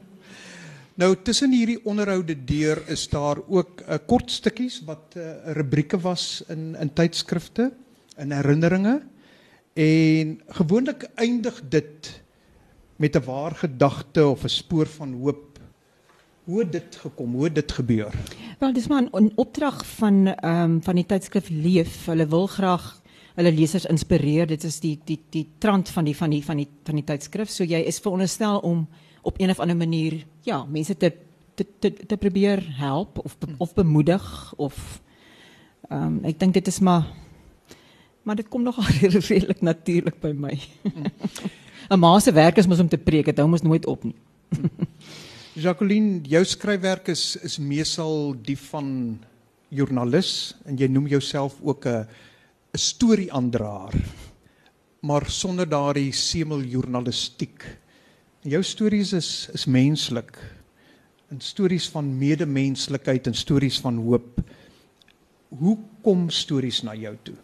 Nou 0.98 1.12
tussen 1.22 1.52
hierdie 1.54 1.78
onderhoude 1.86 2.34
deur 2.50 2.80
is 2.90 3.04
daar 3.12 3.38
ook 3.38 3.84
'n 3.84 3.92
uh, 3.94 4.00
kort 4.10 4.32
stukkies 4.34 4.80
wat 4.86 5.14
'n 5.14 5.20
uh, 5.20 5.54
rubrieke 5.54 6.00
was 6.02 6.42
in 6.50 6.74
in 6.74 6.90
tydskrifte, 6.90 7.72
in 8.18 8.32
herinneringe 8.32 9.04
en 9.76 10.42
gewoonlik 10.48 11.06
eindig 11.16 11.62
dit 11.70 12.10
met 12.98 13.16
'n 13.16 13.24
waar 13.24 13.56
gedagte 13.56 14.28
of 14.28 14.44
'n 14.44 14.48
spoor 14.50 14.88
van 14.88 15.14
hoop. 15.14 15.60
Hoe 16.44 16.60
het 16.60 16.72
dit 16.72 16.96
gekom? 16.96 17.34
Hoe 17.34 17.44
het 17.44 17.56
dit 17.56 17.72
gebeur? 17.72 18.14
Wel, 18.60 18.74
dis 18.74 18.88
maar 18.88 19.04
'n 19.04 19.32
opdrag 19.36 19.86
van 19.86 20.28
ehm 20.28 20.62
um, 20.62 20.84
van 20.84 20.96
die 20.96 21.06
tydskrif 21.06 21.50
Leef. 21.50 22.06
Hulle 22.06 22.28
wil 22.28 22.48
graag 22.48 23.02
hulle 23.36 23.52
lesers 23.52 23.86
inspireer. 23.86 24.48
Dit 24.48 24.64
is 24.64 24.80
die 24.80 25.00
die 25.06 25.20
die 25.30 25.50
trant 25.58 25.90
van 25.90 26.04
die 26.04 26.16
van 26.16 26.30
die 26.30 26.44
van 26.46 26.58
die 26.58 26.68
van 26.84 26.96
die 26.96 27.04
tydskrif. 27.04 27.50
So 27.50 27.64
jy 27.64 27.80
is 27.80 28.00
veronderstel 28.00 28.60
om 28.60 28.88
op 29.22 29.40
een 29.40 29.50
of 29.50 29.60
ander 29.60 29.78
manier 29.78 30.26
ja, 30.42 30.66
mense 30.66 30.98
te 30.98 31.14
te 31.56 31.66
te, 31.80 31.94
te 31.94 32.18
probeer 32.18 32.78
help 32.78 33.20
of 33.26 33.38
of 33.58 33.74
bemoedig 33.74 34.54
of 34.58 35.02
ehm 35.90 36.04
um, 36.04 36.20
ek 36.26 36.40
dink 36.40 36.54
dit 36.54 36.68
is 36.68 36.80
maar 36.80 37.06
maar 38.24 38.36
dit 38.36 38.48
kom 38.48 38.64
nogal 38.64 38.84
redelik 39.30 39.62
natuurlik 39.62 40.20
by 40.20 40.34
my. 40.36 40.60
'n 41.90 42.00
Ma 42.00 42.20
se 42.20 42.32
werk 42.32 42.58
is 42.58 42.68
mos 42.68 42.80
om 42.80 42.90
te 42.90 42.98
preek, 42.98 43.26
dit 43.26 43.38
hou 43.38 43.48
mos 43.48 43.62
nooit 43.62 43.86
op 43.86 44.04
nie. 44.04 44.16
Jacqueline, 45.64 46.22
jou 46.28 46.44
skryfwerk 46.46 47.08
is 47.08 47.36
is 47.44 47.58
meesal 47.58 48.36
die 48.46 48.58
van 48.70 49.20
joernalis 49.70 50.56
en 50.66 50.78
jy 50.78 50.88
noem 50.88 51.08
jouself 51.08 51.56
ook 51.64 51.86
'n 51.86 52.06
'n 52.74 52.78
storieaandraer. 52.78 53.96
Maar 55.02 55.30
sonder 55.30 55.70
daardie 55.70 56.12
semel 56.12 56.62
journalistiek. 56.62 57.64
En 58.44 58.50
jou 58.50 58.64
stories 58.64 59.14
is 59.14 59.50
is 59.54 59.66
menslik. 59.66 60.38
En 61.30 61.42
stories 61.42 61.90
van 61.90 62.18
medemenslikheid 62.18 63.28
en 63.28 63.34
stories 63.34 63.80
van 63.80 63.98
hoop. 63.98 64.40
Hoe 65.50 65.78
kom 66.02 66.30
stories 66.30 66.82
na 66.82 66.96
jou 66.96 67.18
toe? 67.24 67.36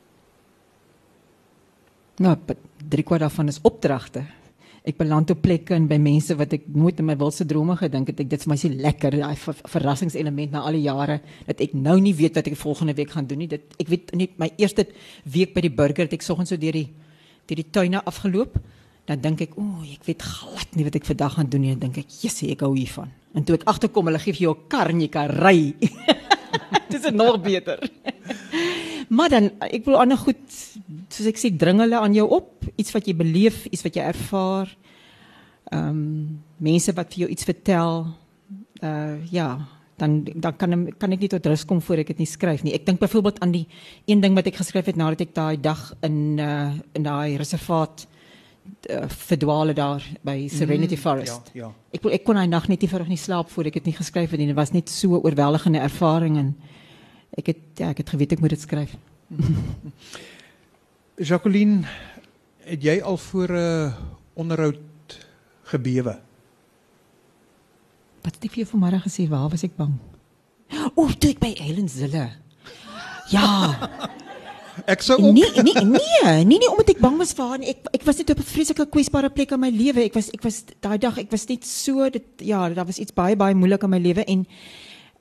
Nou, 2.23 2.37
drie 2.87 3.03
kwart 3.03 3.25
daarvan 3.25 3.51
is 3.51 3.59
opdragte. 3.67 4.21
Ek 4.87 4.95
beland 4.99 5.31
op 5.31 5.41
plekke 5.43 5.75
en 5.75 5.87
by 5.87 5.97
mense 5.99 6.35
wat 6.39 6.53
ek 6.55 6.69
nooit 6.71 6.99
in 6.99 7.07
my 7.07 7.15
wildste 7.19 7.45
drome 7.47 7.75
gedink 7.79 8.11
het. 8.11 8.21
Ek 8.23 8.29
dit 8.31 8.43
vir 8.43 8.51
my 8.51 8.57
so 8.59 8.79
lekker, 8.85 9.17
daai 9.19 9.35
ver, 9.39 9.57
verrassingselement 9.73 10.55
na 10.55 10.61
al 10.67 10.77
die 10.77 10.85
jare 10.85 11.17
dat 11.47 11.63
ek 11.63 11.73
nou 11.75 11.97
nie 12.03 12.13
weet 12.15 12.39
wat 12.39 12.47
ek 12.51 12.59
volgende 12.59 12.95
week 12.95 13.11
gaan 13.15 13.27
doen 13.27 13.43
nie. 13.43 13.49
Dit 13.51 13.75
ek 13.79 13.91
weet 13.91 14.13
net 14.19 14.37
my 14.39 14.51
eerste 14.55 14.85
week 15.35 15.51
by 15.55 15.65
die 15.65 15.71
burger 15.71 16.07
het 16.07 16.15
ek 16.15 16.23
soggens 16.23 16.53
so 16.53 16.59
deur 16.59 16.75
die 16.79 16.87
deur 17.49 17.59
die 17.59 17.69
tuine 17.75 18.03
afgeloop. 18.07 18.55
Dan 19.07 19.19
dink 19.23 19.43
ek, 19.43 19.57
o, 19.59 19.83
ek 19.83 20.07
weet 20.07 20.23
glad 20.23 20.77
nie 20.79 20.87
wat 20.87 20.95
ek 20.99 21.09
vandag 21.09 21.35
gaan 21.35 21.51
doen 21.51 21.65
nie. 21.65 21.73
Dan 21.75 21.89
dink 21.89 22.05
ek, 22.05 22.11
"Jessie, 22.23 22.51
ek 22.51 22.63
hou 22.63 22.71
hiervan." 22.75 23.11
En 23.35 23.43
toe 23.43 23.55
ek 23.55 23.67
agterkom, 23.67 24.07
hulle 24.07 24.19
gee 24.19 24.31
vir 24.31 24.47
jou 24.47 24.55
'n 24.55 24.67
kar 24.69 24.89
en 24.89 25.01
jy 25.01 25.09
kan 25.09 25.27
ry. 25.27 25.75
Dit 26.89 27.03
is 27.03 27.11
nog 27.11 27.41
beter. 27.41 27.79
Maar 29.13 29.29
dan 29.29 29.51
ek 29.69 29.85
wil 29.85 29.99
ander 30.01 30.17
goed 30.17 30.41
soos 31.13 31.29
ek 31.29 31.37
sê 31.37 31.51
dring 31.53 31.81
hulle 31.83 31.99
aan 31.99 32.15
jou 32.17 32.25
op, 32.33 32.65
iets 32.79 32.93
wat 32.95 33.07
jy 33.09 33.15
beleef, 33.17 33.65
iets 33.69 33.85
wat 33.85 33.99
jy 33.99 34.07
ervaar. 34.09 34.71
Ehm 35.71 35.89
um, 35.89 36.41
mense 36.63 36.93
wat 36.95 37.13
vir 37.13 37.25
jou 37.25 37.29
iets 37.33 37.47
vertel. 37.47 38.05
Uh 38.81 39.19
ja, 39.31 39.49
dan 39.99 40.23
dan 40.35 40.55
kan 40.57 40.87
kan 40.97 41.11
ek 41.15 41.21
nie 41.25 41.31
tot 41.31 41.45
rus 41.45 41.65
kom 41.67 41.81
voor 41.81 42.01
ek 42.03 42.13
dit 42.13 42.23
nie 42.23 42.29
skryf 42.29 42.63
nie. 42.63 42.73
Ek 42.73 42.85
dink 42.87 43.01
byvoorbeeld 43.03 43.39
aan 43.43 43.53
die 43.53 43.67
een 44.05 44.23
ding 44.23 44.35
wat 44.37 44.47
ek 44.49 44.61
geskryf 44.61 44.89
het 44.89 44.99
nadat 44.99 45.27
ek 45.27 45.35
daai 45.35 45.57
dag 45.61 45.91
in 46.01 46.39
uh 46.39 46.73
in 46.97 47.05
daai 47.05 47.37
reservaat 47.37 48.07
uh, 48.89 49.05
verdwaal 49.07 49.73
daar 49.73 50.03
by 50.23 50.47
Serenity 50.47 50.97
Forest. 50.97 51.51
Ja, 51.53 51.67
ja. 51.67 51.71
Ek 51.93 52.05
ek 52.19 52.25
kon 52.25 52.39
daai 52.39 52.47
nag 52.47 52.67
net 52.71 52.81
nie 52.81 52.89
vinnig 52.89 53.13
nie 53.13 53.21
slaap 53.21 53.51
voor 53.53 53.69
ek 53.69 53.81
dit 53.81 53.91
nie 53.91 53.97
geskryf 53.99 54.31
het 54.31 54.39
nie. 54.39 54.49
Dit 54.51 54.59
was 54.59 54.73
net 54.73 54.89
so 54.89 55.15
'n 55.15 55.23
oorweldigende 55.23 55.79
ervaring 55.79 56.37
en 56.37 56.55
ek 57.37 57.51
het 57.51 57.81
ja, 57.81 57.89
ek 57.89 58.03
het 58.03 58.13
geweet 58.13 58.35
ek 58.35 58.43
moet 58.43 58.55
dit 58.55 58.63
skryf. 58.63 58.93
Jacqueline, 61.29 61.83
het 62.65 62.83
jy 62.83 62.99
al 63.01 63.17
voor 63.17 63.53
'n 63.53 63.93
onderhoud 64.33 65.19
gebewe? 65.73 66.19
Wat 68.23 68.35
het 68.35 68.43
ek 68.43 68.55
vir 68.55 68.63
jou 68.63 68.71
vanmiddag 68.77 69.03
gesê? 69.03 69.27
Waar 69.29 69.49
was 69.49 69.63
ek 69.63 69.75
bang? 69.75 69.97
O, 70.95 71.09
toe 71.19 71.29
ek 71.29 71.39
by 71.39 71.53
Helen 71.57 71.89
Zille. 71.89 72.29
Ja, 73.29 73.77
Ek 74.89 75.03
sou 75.05 75.19
ook 75.19 75.35
nee, 75.35 75.49
nee, 75.61 75.83
nee, 75.85 76.43
nee, 76.43 76.57
nee, 76.57 76.69
omdat 76.69 76.95
ek 76.95 77.01
bang 77.03 77.17
was 77.21 77.33
vir 77.37 77.45
haar 77.45 77.59
nie. 77.61 77.75
Ek 77.75 77.91
ek 77.99 78.05
was 78.07 78.17
net 78.19 78.31
op 78.33 78.39
'n 78.41 78.51
vreeslike 78.53 78.85
kwesbare 78.89 79.29
plek 79.29 79.51
in 79.53 79.61
my 79.61 79.69
lewe. 79.69 80.07
Ek 80.09 80.15
was 80.17 80.31
ek 80.33 80.41
was 80.41 80.63
daai 80.81 80.97
dag, 80.97 81.17
ek 81.17 81.31
was 81.31 81.45
net 81.47 81.65
so 81.65 82.09
dit 82.09 82.25
ja, 82.41 82.69
daar 82.69 82.85
was 82.85 82.97
iets 82.97 83.13
baie 83.13 83.35
baie 83.35 83.53
moeilik 83.53 83.83
in 83.83 83.89
my 83.89 83.99
lewe 83.99 84.25
en 84.25 84.47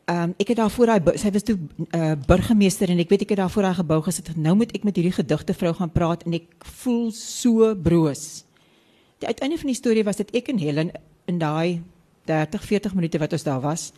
um, 0.07 0.35
ek 0.39 0.49
het 0.49 0.57
daar 0.57 0.71
voor 0.71 0.87
daai 0.87 1.19
sy 1.19 1.31
was 1.31 1.43
toe 1.47 1.59
uh, 1.95 2.13
burgemeester 2.27 2.91
en 2.91 2.99
ek 2.99 3.11
weet 3.13 3.23
ek 3.27 3.35
het 3.35 3.43
daar 3.43 3.51
voor 3.51 3.63
daai 3.63 3.75
gebou 3.75 4.01
gesit. 4.03 4.37
Nou 4.37 4.57
moet 4.57 4.73
ek 4.75 4.85
met 4.85 4.97
hierdie 4.97 5.15
gedigte 5.15 5.55
vrou 5.55 5.75
gaan 5.75 5.93
praat 5.93 6.25
en 6.27 6.35
ek 6.39 6.67
voel 6.83 7.11
so 7.17 7.75
broos. 7.75 8.45
Die 9.23 9.29
uiteinde 9.31 9.59
van 9.59 9.71
die 9.71 9.79
storie 9.79 10.05
was 10.05 10.17
dit 10.17 10.31
ek 10.35 10.49
en 10.49 10.59
Helen 10.59 10.91
in 11.31 11.39
daai 11.39 11.83
30 12.27 12.65
40 12.65 12.95
minute 12.95 13.19
wat 13.19 13.33
ons 13.33 13.47
daar 13.47 13.61
was 13.61 13.93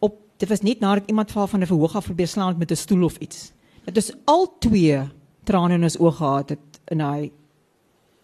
op 0.00 0.16
dit 0.40 0.48
was 0.48 0.62
net 0.64 0.80
nadat 0.80 1.08
iemand 1.08 1.32
val 1.32 1.46
van 1.46 1.60
'n 1.60 1.66
verhoog 1.66 1.96
af 1.96 2.04
probeer 2.04 2.28
slaan 2.28 2.58
met 2.58 2.70
'n 2.70 2.76
stoel 2.76 3.04
of 3.04 3.16
iets. 3.16 3.52
Dit 3.84 3.96
is 3.96 4.12
al 4.24 4.54
twee 4.58 5.00
trane 5.44 5.74
in 5.74 5.82
ons 5.82 5.98
oë 5.98 6.12
gehad 6.12 6.48
het 6.48 6.80
in 6.88 6.98
daai 6.98 7.30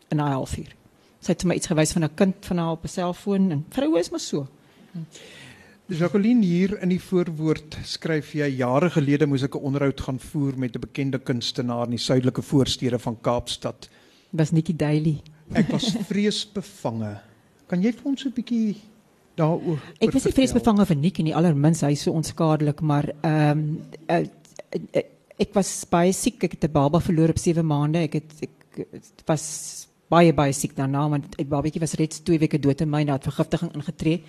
in 0.08 0.16
daai 0.16 0.32
halfuur. 0.32 0.74
Sy 1.20 1.32
het 1.32 1.42
vir 1.42 1.48
my 1.48 1.54
iets 1.54 1.66
gewys 1.66 1.92
van 1.92 2.04
'n 2.04 2.14
kind 2.14 2.46
van 2.46 2.58
haar 2.58 2.70
op 2.70 2.84
'n 2.84 2.88
selfoon 2.88 3.50
en 3.50 3.64
vroue 3.68 3.98
is 3.98 4.10
maar 4.10 4.20
so. 4.20 4.46
Jacqueline 5.86 6.42
hier 6.42 6.72
in 6.82 6.90
die 6.90 6.98
voorwoord 6.98 7.76
skryf 7.86 8.32
jy 8.34 8.48
jare 8.58 8.88
gelede 8.90 9.28
moes 9.30 9.44
ek 9.46 9.54
'n 9.54 9.66
onderhoud 9.68 10.00
gaan 10.00 10.18
voer 10.18 10.58
met 10.58 10.74
'n 10.74 10.80
bekende 10.80 11.18
kunstenaar 11.18 11.84
in 11.84 11.94
die 11.94 12.02
suidelike 12.02 12.42
voorstede 12.42 12.98
van 12.98 13.16
Kaapstad. 13.20 13.88
Was 14.32 14.50
Nikki 14.50 14.74
Daly. 14.74 15.22
Ek 15.54 15.68
was 15.70 15.94
vreesbevange. 16.10 17.20
Kan 17.68 17.82
jy 17.82 17.92
vir 17.92 18.04
ons 18.04 18.24
'n 18.24 18.32
bietjie 18.34 18.76
daaroor 19.36 19.78
Ek 20.00 20.12
was 20.12 20.24
nie 20.24 20.32
vreesbevange 20.32 20.86
vir 20.86 20.96
Nikki 20.96 21.22
nie, 21.22 21.34
allermins 21.34 21.82
hy 21.82 21.92
is 21.92 22.02
so 22.02 22.12
onskadelik, 22.12 22.80
maar 22.80 23.12
ehm 23.22 23.58
um, 23.58 23.80
uh, 24.10 24.26
uh, 24.92 25.02
ek 25.38 25.54
was 25.54 25.84
baie 25.84 26.12
siek. 26.12 26.42
Ek 26.42 26.52
het 26.52 26.64
'n 26.64 26.72
baba 26.72 26.98
verloor 26.98 27.28
op 27.28 27.38
7 27.38 27.64
maande. 27.64 27.98
Ek 27.98 28.12
het 28.14 28.32
ek 28.42 28.90
het 28.90 29.22
was 29.26 29.86
baie 30.10 30.32
baie 30.32 30.52
siek 30.52 30.74
daarna 30.74 31.08
want 31.08 31.38
'n 31.38 31.48
babatjie 31.48 31.80
was 31.80 31.94
reeds 31.94 32.20
2 32.24 32.38
weke 32.38 32.58
dood 32.58 32.80
in 32.80 32.90
my 32.90 33.04
na 33.04 33.18
vergiftiging 33.18 33.72
ingetree. 33.72 34.22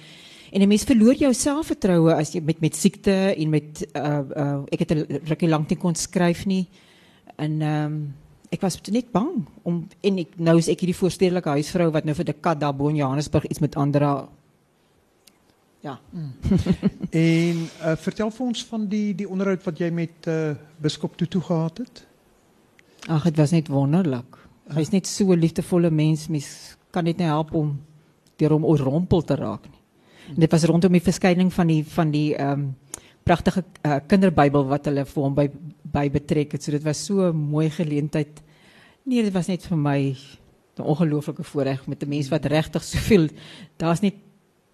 En 0.52 0.62
'n 0.62 0.68
mens 0.68 0.84
verloor 0.84 1.16
jou 1.16 1.34
selfvertroue 1.34 2.14
as 2.14 2.32
jy 2.32 2.42
met 2.42 2.60
met 2.60 2.76
siekte 2.76 3.36
en 3.36 3.50
met 3.50 3.88
uh 3.96 4.22
uh 4.36 4.64
ek 4.72 4.80
het 4.80 4.92
'n 4.92 5.22
rukkie 5.28 5.50
lank 5.50 5.70
nie 5.70 5.78
kon 5.78 5.96
skryf 5.96 6.46
nie. 6.46 6.68
En 7.36 7.62
ehm 7.62 7.86
um, 7.86 8.14
ek 8.50 8.62
was 8.62 8.80
net 8.92 9.12
bang 9.12 9.46
om 9.64 9.88
en 10.02 10.18
ek 10.18 10.38
nou 10.40 10.58
is 10.58 10.70
ek 10.72 10.80
hierdie 10.80 10.98
voorstedelike 10.98 11.50
huisvrou 11.50 11.92
wat 11.92 12.06
nou 12.06 12.16
vir 12.16 12.26
'n 12.26 12.42
kat 12.42 12.60
daar 12.60 12.76
bo 12.76 12.88
in 12.88 12.96
Johannesburg 12.96 13.46
iets 13.46 13.60
met 13.60 13.76
aandra. 13.76 14.30
Ja. 15.82 16.00
En 17.12 17.58
uh, 17.82 17.96
vertel 17.96 18.32
vir 18.32 18.46
ons 18.46 18.66
van 18.66 18.88
die 18.88 19.16
die 19.16 19.30
onderhoud 19.30 19.64
wat 19.64 19.80
jy 19.80 19.90
met 19.92 20.28
uh, 20.28 20.56
biskop 20.82 21.18
Tutu 21.18 21.40
gehad 21.40 21.78
het. 21.78 22.06
Ag, 23.08 23.24
dit 23.24 23.38
was 23.38 23.52
net 23.52 23.68
wonderlik. 23.68 24.38
Hy's 24.76 24.92
net 24.92 25.08
so 25.08 25.32
'n 25.32 25.40
liefdevolle 25.40 25.90
mens. 25.90 26.28
Mens 26.28 26.78
kan 26.92 27.04
net 27.04 27.18
nie 27.18 27.26
help 27.28 27.54
om 27.54 27.80
deur 28.36 28.52
hom 28.52 28.66
oorrompel 28.66 29.22
te 29.22 29.36
raak 29.36 29.64
nie. 29.72 29.77
En 30.28 30.40
dit 30.44 30.52
was 30.52 30.64
rondom 30.64 30.92
die 30.92 31.04
verskyning 31.04 31.54
van 31.54 31.68
die 31.68 31.84
van 31.86 32.12
die 32.12 32.36
ehm 32.36 32.60
um, 32.60 32.76
pragtige 33.28 33.64
uh, 33.84 33.98
kinderbybel 34.08 34.70
wat 34.70 34.86
hulle 34.88 35.04
vir 35.06 35.24
hom 35.24 35.34
by 35.36 35.50
by 35.92 36.06
betrek 36.12 36.54
het. 36.56 36.64
So 36.64 36.72
dit 36.72 36.84
was 36.84 37.06
so 37.06 37.28
'n 37.28 37.36
mooi 37.36 37.70
geleentheid. 37.70 38.42
Nee, 39.04 39.24
dit 39.24 39.34
was 39.34 39.48
net 39.48 39.66
vir 39.68 39.78
my 39.78 40.16
'n 40.78 40.82
ongelooflike 40.82 41.44
voorreg 41.44 41.88
met 41.88 42.04
'n 42.04 42.10
mens 42.10 42.30
wat 42.30 42.46
regtig 42.46 42.84
soveel 42.84 43.30
daar's 43.78 44.02
net 44.02 44.16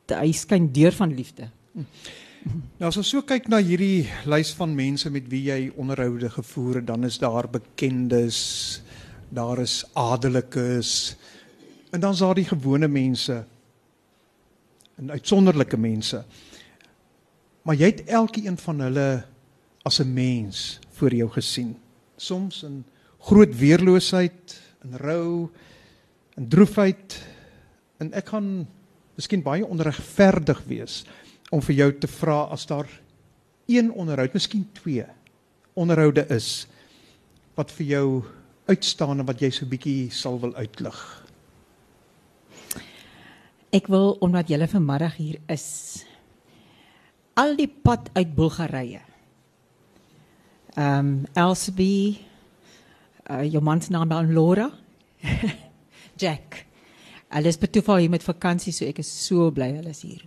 hy 0.07 0.31
skyn 0.31 0.71
deur 0.71 0.91
van 0.91 1.15
liefde. 1.15 1.49
Nou 2.77 2.89
as 2.89 2.97
ons 2.97 3.09
so 3.09 3.21
kyk 3.21 3.47
na 3.47 3.57
hierdie 3.57 4.07
lys 4.25 4.51
van 4.53 4.75
mense 4.75 5.09
met 5.09 5.29
wie 5.31 5.43
jy 5.47 5.71
onderhoude 5.75 6.29
gevoer 6.29 6.75
het, 6.75 6.87
dan 6.87 7.03
is 7.03 7.17
daar 7.17 7.47
bekendes, 7.49 8.81
daar 9.29 9.59
is 9.59 9.85
adellikes 9.93 11.15
en 11.91 11.99
dan's 11.99 12.19
daar 12.19 12.35
die 12.35 12.49
gewone 12.49 12.87
mense 12.87 13.45
en 15.03 15.11
uitsonderlike 15.11 15.77
mense. 15.77 16.23
Maar 17.67 17.79
jy 17.79 17.91
het 17.91 18.05
elkeen 18.07 18.57
van 18.59 18.79
hulle 18.87 19.07
as 19.83 19.99
'n 19.99 20.13
mens 20.13 20.79
voor 20.95 21.13
jou 21.13 21.29
gesien. 21.29 21.77
Soms 22.17 22.63
in 22.63 22.83
groot 23.19 23.55
weerloosheid, 23.55 24.61
in 24.83 24.95
rou, 24.95 25.49
in 26.35 26.47
droefheid 26.47 27.19
en 27.97 28.13
ek 28.13 28.27
gaan 28.27 28.67
miskien 29.15 29.43
baie 29.43 29.65
onregverdig 29.65 30.63
wees 30.67 31.05
om 31.51 31.61
vir 31.61 31.75
jou 31.75 31.91
te 31.97 32.07
vra 32.07 32.43
as 32.51 32.65
daar 32.65 32.87
een 33.67 33.91
onderhoud, 33.91 34.33
miskien 34.33 34.67
twee 34.73 35.05
onderhoude 35.73 36.25
is 36.29 36.67
wat 37.55 37.71
vir 37.71 37.85
jou 37.85 38.23
uitstaan 38.65 39.19
en 39.19 39.25
wat 39.25 39.39
jy 39.39 39.49
so 39.49 39.65
bietjie 39.65 40.11
sal 40.11 40.39
wil 40.39 40.55
uitlig? 40.55 41.22
Ek 43.73 43.87
wil 43.89 44.11
omdat 44.21 44.51
julle 44.53 44.67
vanmiddag 44.69 45.15
hier 45.17 45.39
is. 45.49 46.03
Al 47.33 47.55
die 47.57 47.67
pad 47.67 48.11
uit 48.13 48.35
Bulgarië. 48.37 49.01
Ehm 50.77 50.99
um, 50.99 51.25
Elsbie 51.33 52.19
uh, 53.29 53.41
jou 53.49 53.61
man 53.63 53.81
se 53.81 53.91
naam 53.91 54.09
dan 54.09 54.33
Laura. 54.33 54.69
Jack. 56.21 56.65
Alles 57.33 57.57
betoeval 57.57 58.03
hier 58.03 58.09
met 58.09 58.23
vakansie, 58.23 58.73
so 58.73 58.85
ek 58.85 59.01
is 59.01 59.09
so 59.09 59.49
bly 59.51 59.71
hulle 59.73 59.89
is 59.89 60.03
hier. 60.05 60.21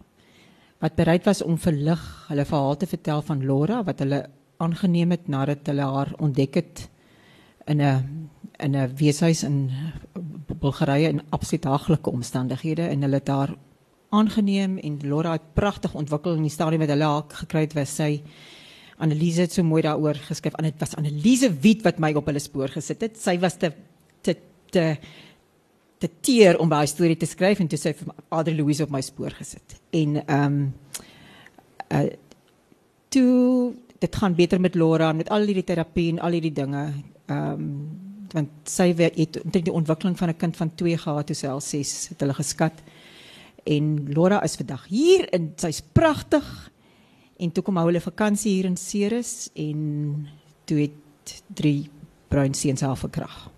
Wat 0.83 0.99
bereid 0.99 1.27
was 1.27 1.43
om 1.43 1.59
verlig 1.59 2.03
hulle 2.29 2.45
verhaal 2.45 2.77
te 2.77 2.91
vertel 2.91 3.23
van 3.23 3.47
Laura 3.47 3.83
wat 3.87 4.03
hulle 4.03 4.25
aangeneem 4.59 5.15
het 5.15 5.29
nadat 5.31 5.69
hulle 5.71 5.87
haar 5.87 6.11
ontdek 6.19 6.59
het 6.59 6.89
in 7.67 7.81
'n 7.83 8.29
in 8.59 8.75
'n 8.75 8.97
weeshuis 8.97 9.43
in 9.43 9.71
Bulgarië 10.61 11.13
in 11.15 11.23
absoluut 11.31 11.65
haglike 11.65 12.11
omstandighede 12.11 12.89
en 12.89 13.03
hulle 13.03 13.21
het 13.21 13.27
daar 13.27 13.55
aangeneem 14.09 14.79
en 14.79 14.99
Laura 15.03 15.33
het 15.33 15.55
pragtig 15.55 15.95
ontwikkel 15.95 16.35
in 16.39 16.47
die 16.47 16.53
stadium 16.53 16.85
wat 16.85 16.93
hulle 16.95 17.05
haar 17.11 17.41
gekry 17.41 17.67
het 17.67 17.75
was 17.75 17.95
sy 17.97 18.23
Annelise 18.97 19.45
het 19.45 19.53
so 19.53 19.65
mooi 19.65 19.83
daaroor 19.85 20.15
geskryf. 20.15 20.55
En 20.57 20.65
dit 20.65 20.79
was 20.81 20.95
Annelise 20.97 21.51
Wit 21.61 21.83
wat 21.85 21.99
my 22.01 22.13
op 22.17 22.29
hulle 22.31 22.41
spoor 22.41 22.73
gesit 22.73 23.03
het. 23.05 23.19
Sy 23.21 23.37
was 23.43 23.59
te 23.61 23.73
te 24.25 24.37
te 24.73 24.97
te 26.01 26.09
teer 26.21 26.59
om 26.61 26.69
by 26.69 26.83
haar 26.83 26.91
storie 26.91 27.17
te 27.17 27.29
skryf 27.29 27.61
en 27.61 27.69
toe 27.73 27.79
sy 27.81 27.93
vir 27.97 28.15
Adri 28.37 28.57
Louise 28.57 28.85
op 28.85 28.93
my 28.93 29.03
spoor 29.05 29.37
gesit. 29.37 29.79
En 29.97 30.17
ehm 30.25 30.47
um, 30.47 30.73
uh, 31.93 32.07
toe 33.09 33.75
dit 33.99 34.17
gaan 34.17 34.35
beter 34.35 34.61
met 34.61 34.75
Laura 34.75 35.13
met 35.13 35.29
al 35.31 35.47
hierdie 35.49 35.65
terapie 35.65 36.11
en 36.13 36.19
al 36.21 36.37
hierdie 36.37 36.57
dinge. 36.57 36.89
Ehm 37.27 37.53
um, 37.53 38.06
want 38.33 38.49
sy 38.65 38.95
het 38.97 39.39
omtrent 39.43 39.65
die 39.65 39.73
ontwikkeling 39.73 40.19
van 40.19 40.29
'n 40.29 40.37
kind 40.37 40.57
van 40.57 40.75
2 40.75 40.99
gehad 40.99 41.27
toe 41.27 41.37
sy 41.37 41.47
al 41.47 41.61
6 41.61 42.09
het 42.09 42.21
hulle 42.21 42.35
geskat. 42.35 42.83
En 43.65 44.07
Laura 44.13 44.43
is 44.43 44.57
vandag 44.57 44.87
hier 44.87 45.29
en 45.29 45.53
sy's 45.57 45.83
pragtig. 45.93 46.71
En 47.37 47.53
toe 47.53 47.63
kom 47.63 47.77
hulle 47.77 48.01
vakansie 48.01 48.53
hier 48.53 48.65
in 48.65 48.77
Ceres 48.77 49.51
en 49.55 50.29
toe 50.65 50.79
het 50.79 51.43
drie 51.47 51.91
bruin 52.29 52.55
seuns 52.55 52.81
haar 52.81 52.97
verkrag. 52.97 53.51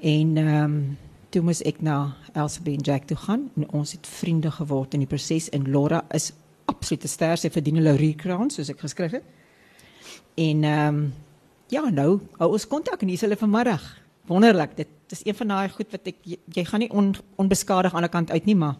En 0.00 0.36
ehm 0.36 0.64
um, 0.64 0.96
toe 1.28 1.42
moes 1.42 1.60
ek 1.68 1.82
na 1.84 2.16
Elsabie 2.32 2.76
en 2.78 2.84
Jack 2.84 3.04
toe 3.04 3.16
gaan 3.16 3.50
en 3.56 3.66
ons 3.76 3.92
het 3.92 4.06
vriende 4.06 4.50
geword 4.50 4.94
in 4.96 5.02
die 5.04 5.08
proses 5.10 5.50
en 5.52 5.66
Laura 5.70 6.04
is 6.16 6.32
absolute 6.64 7.08
ster 7.08 7.36
sy 7.36 7.50
verdien 7.50 7.76
'n 7.76 7.82
laurierkrans 7.82 8.54
soos 8.54 8.70
ek 8.72 8.80
geskryf 8.80 9.12
het. 9.12 9.24
En 10.34 10.64
ehm 10.64 10.94
um, 10.94 11.12
Ja, 11.68 11.82
nou, 11.92 12.14
hou 12.40 12.46
ons 12.56 12.64
kontak 12.64 13.02
en 13.04 13.10
hier 13.10 13.18
is 13.18 13.22
hulle 13.26 13.36
vanmiddag. 13.36 13.82
Wonderlik. 14.28 14.72
Dit 14.76 15.12
is 15.12 15.20
een 15.26 15.36
van 15.36 15.50
daai 15.52 15.68
goed 15.68 15.90
wat 15.92 16.06
ek 16.08 16.22
jy, 16.24 16.38
jy 16.56 16.64
gaan 16.64 16.80
nie 16.80 16.88
on, 16.96 17.10
onbeskadig 17.36 17.92
aan 17.92 18.06
die 18.06 18.12
kant 18.12 18.32
uit 18.32 18.48
nie, 18.48 18.56
maar 18.56 18.78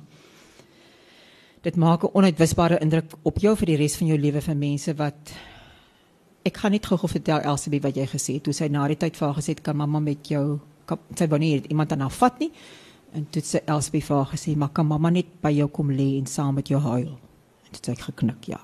dit 1.66 1.77
maak 1.77 2.05
'n 2.05 2.16
onuitwisbare 2.16 2.79
indruk 2.81 3.12
op 3.29 3.38
jou 3.44 3.55
vir 3.57 3.66
die 3.66 3.77
res 3.77 3.96
van 3.96 4.09
jou 4.09 4.18
lewe 4.18 4.40
vir 4.40 4.57
mense 4.57 4.94
wat 4.96 5.35
ek 6.44 6.57
gaan 6.57 6.72
net 6.72 6.87
gou-gou 6.87 7.09
vertel 7.09 7.40
Elsabie 7.40 7.83
wat 7.83 7.96
jy 7.96 8.07
gesê 8.07 8.35
het. 8.35 8.44
Toe 8.44 8.53
sy 8.53 8.68
na 8.68 8.88
die 8.88 8.96
tyd 8.96 9.16
vir 9.16 9.27
haar 9.29 9.37
gesê 9.37 9.48
het 9.48 9.62
kan 9.62 9.77
mamma 9.77 10.01
met 10.01 10.29
jou 10.29 10.61
kan, 10.87 10.98
sy 11.14 11.27
wou 11.27 11.38
nie 11.38 11.62
iemand 11.68 11.92
aan 11.92 12.01
haar 12.01 12.11
vat 12.11 12.38
nie. 12.38 12.53
En 13.12 13.27
toe 13.31 13.42
sê 13.42 13.61
Elsabie 13.66 14.03
vir 14.03 14.16
haar 14.16 14.33
gesê, 14.33 14.57
"Maar 14.57 14.68
kan 14.68 14.87
mamma 14.87 15.11
net 15.11 15.40
by 15.42 15.51
jou 15.51 15.68
kom 15.68 15.90
lê 15.90 16.18
en 16.18 16.27
saam 16.27 16.55
met 16.55 16.68
jou 16.68 16.81
huil?" 16.81 17.18
En 17.64 17.70
toe 17.72 17.81
sê 17.83 17.92
ek 17.92 18.01
geknik, 18.01 18.44
"Ja." 18.44 18.61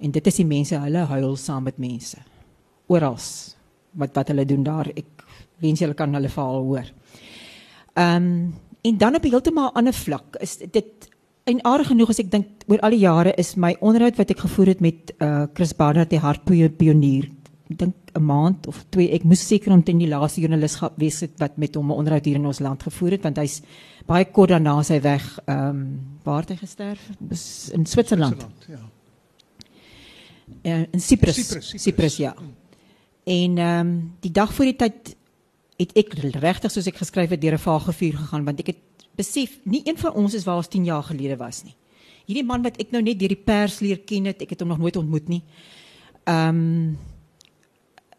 En 0.00 0.10
dit 0.10 0.26
is 0.26 0.36
die 0.36 0.46
mense, 0.46 0.78
hulle 0.78 1.04
huil 1.06 1.36
saam 1.36 1.62
met 1.64 1.78
mense 1.78 2.18
oral 2.86 3.18
wat 3.94 4.14
wat 4.14 4.28
hulle 4.28 4.44
doen 4.44 4.64
daar. 4.64 4.90
Ek 4.94 5.24
wens 5.62 5.80
julle 5.80 5.94
kan 5.94 6.14
hulle 6.14 6.28
verhaal 6.28 6.62
hoor. 6.62 6.92
Ehm 7.94 8.22
um, 8.22 8.54
en 8.84 8.98
dan 8.98 9.14
op 9.16 9.24
'n 9.24 9.30
heeltemal 9.30 9.72
ander 9.72 9.94
vlak 9.94 10.36
is 10.40 10.58
dit 10.58 11.08
en 11.44 11.64
aardig 11.64 11.86
genoeg 11.86 12.08
as 12.08 12.18
ek 12.18 12.30
dink 12.30 12.46
oor 12.66 12.80
al 12.80 12.90
die 12.90 13.04
jare 13.04 13.32
is 13.40 13.54
my 13.56 13.76
onderhoud 13.80 14.16
wat 14.16 14.30
ek 14.30 14.44
gevoer 14.44 14.66
het 14.66 14.80
met 14.80 15.14
uh 15.18 15.46
Chris 15.54 15.74
Barnard 15.76 16.10
die 16.10 16.18
hartpionier. 16.18 17.30
Ek 17.70 17.78
dink 17.78 17.94
'n 18.14 18.22
maand 18.22 18.66
of 18.66 18.84
twee 18.90 19.10
ek 19.12 19.24
moes 19.24 19.46
seker 19.46 19.72
omtrent 19.72 20.00
die 20.00 20.08
laaste 20.08 20.40
joernalis 20.40 20.78
wees 20.96 21.20
het 21.20 21.38
wat 21.38 21.56
met 21.56 21.74
hom 21.74 21.90
'n 21.90 21.98
onderhoud 21.98 22.24
hier 22.24 22.36
in 22.36 22.46
ons 22.46 22.60
land 22.60 22.82
gevoer 22.82 23.10
het 23.10 23.22
want 23.22 23.36
hy's 23.36 23.62
baie 24.06 24.24
kort 24.24 24.50
daarna 24.50 24.82
sy 24.82 25.00
weg 25.00 25.38
ehm 25.46 25.68
um, 25.68 26.00
waar 26.24 26.40
het 26.40 26.50
hy 26.50 26.56
gesterf? 26.56 27.00
In 27.72 27.86
Switserland. 27.86 28.46
Ja. 28.68 28.78
Uh, 30.62 30.84
in 30.92 31.00
Cyprus. 31.00 31.36
Cyprus, 31.36 31.74
Cyprus 31.82 32.16
ja. 32.16 32.34
Hmm. 32.36 32.52
En 33.24 33.58
ehm 33.58 33.86
um, 33.86 34.14
die 34.20 34.30
dag 34.30 34.54
voor 34.54 34.64
die 34.64 34.76
tyd 34.76 35.16
het 35.76 35.92
ek 35.98 36.12
regtig 36.38 36.70
soos 36.70 36.86
ek 36.86 37.00
geskryf 37.00 37.30
het 37.30 37.40
deur 37.40 37.56
'n 37.56 37.58
vage 37.58 37.92
vuur 37.92 38.16
gegaan 38.16 38.44
want 38.44 38.60
ek 38.60 38.66
het 38.66 38.82
besef 39.16 39.58
nie 39.64 39.82
een 39.84 39.98
van 39.98 40.12
ons 40.12 40.34
is 40.34 40.44
waar 40.44 40.56
ons 40.56 40.68
10 40.68 40.84
jaar 40.84 41.02
gelede 41.02 41.36
was 41.36 41.62
nie. 41.64 41.74
Hierdie 42.26 42.44
man 42.44 42.62
wat 42.62 42.76
ek 42.80 42.90
nou 42.90 43.02
net 43.02 43.18
deur 43.18 43.28
die 43.28 43.44
pers 43.44 43.80
leer 43.80 43.98
ken 43.98 44.24
het, 44.24 44.42
ek 44.42 44.50
het 44.50 44.60
hom 44.60 44.68
nog 44.68 44.78
nooit 44.78 44.96
ontmoet 44.96 45.28
nie. 45.28 45.42
Ehm 46.24 46.48
um, 46.48 46.98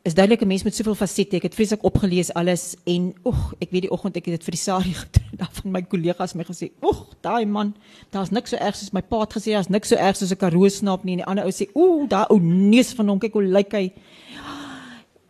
is 0.05 0.13
duidelik 0.13 0.41
'n 0.41 0.47
mens 0.47 0.63
met 0.63 0.75
soveel 0.75 0.95
fasette. 0.95 1.35
Ek 1.35 1.43
het 1.43 1.55
vreeslik 1.55 1.83
opgelees 1.83 2.33
alles 2.33 2.75
en 2.83 3.13
oeg, 3.23 3.53
ek 3.59 3.71
weet 3.71 3.81
die 3.81 3.91
oggend 3.91 4.15
ek 4.15 4.25
het 4.25 4.35
dit 4.37 4.43
vir 4.43 4.51
die 4.51 4.61
Sari 4.61 4.93
gedoen. 5.01 5.37
Daar 5.37 5.49
van 5.51 5.71
my 5.71 5.81
kollegas 5.81 6.33
my 6.33 6.43
gesê, 6.43 6.69
"Oeg, 6.81 7.07
daai 7.21 7.45
man, 7.45 7.75
daar's 8.09 8.29
niks 8.29 8.49
so 8.49 8.55
erg 8.55 8.75
soos 8.75 8.91
my 8.91 9.01
pa 9.01 9.19
het 9.19 9.33
gesê, 9.33 9.51
daar's 9.51 9.67
niks 9.67 9.87
so 9.87 9.95
erg 9.95 10.15
soos 10.15 10.31
'n 10.31 10.37
karoo 10.37 10.69
snaap 10.69 11.03
nie." 11.03 11.13
En 11.13 11.17
die 11.17 11.25
ander 11.25 11.45
ou 11.45 11.51
sê, 11.51 11.69
"Ooh, 11.73 12.07
daai 12.07 12.25
ou 12.29 12.39
neus 12.39 12.93
van 12.93 13.07
hom, 13.07 13.19
kyk 13.19 13.33
hoe 13.33 13.43
lyk 13.43 13.71
hy." 13.71 13.93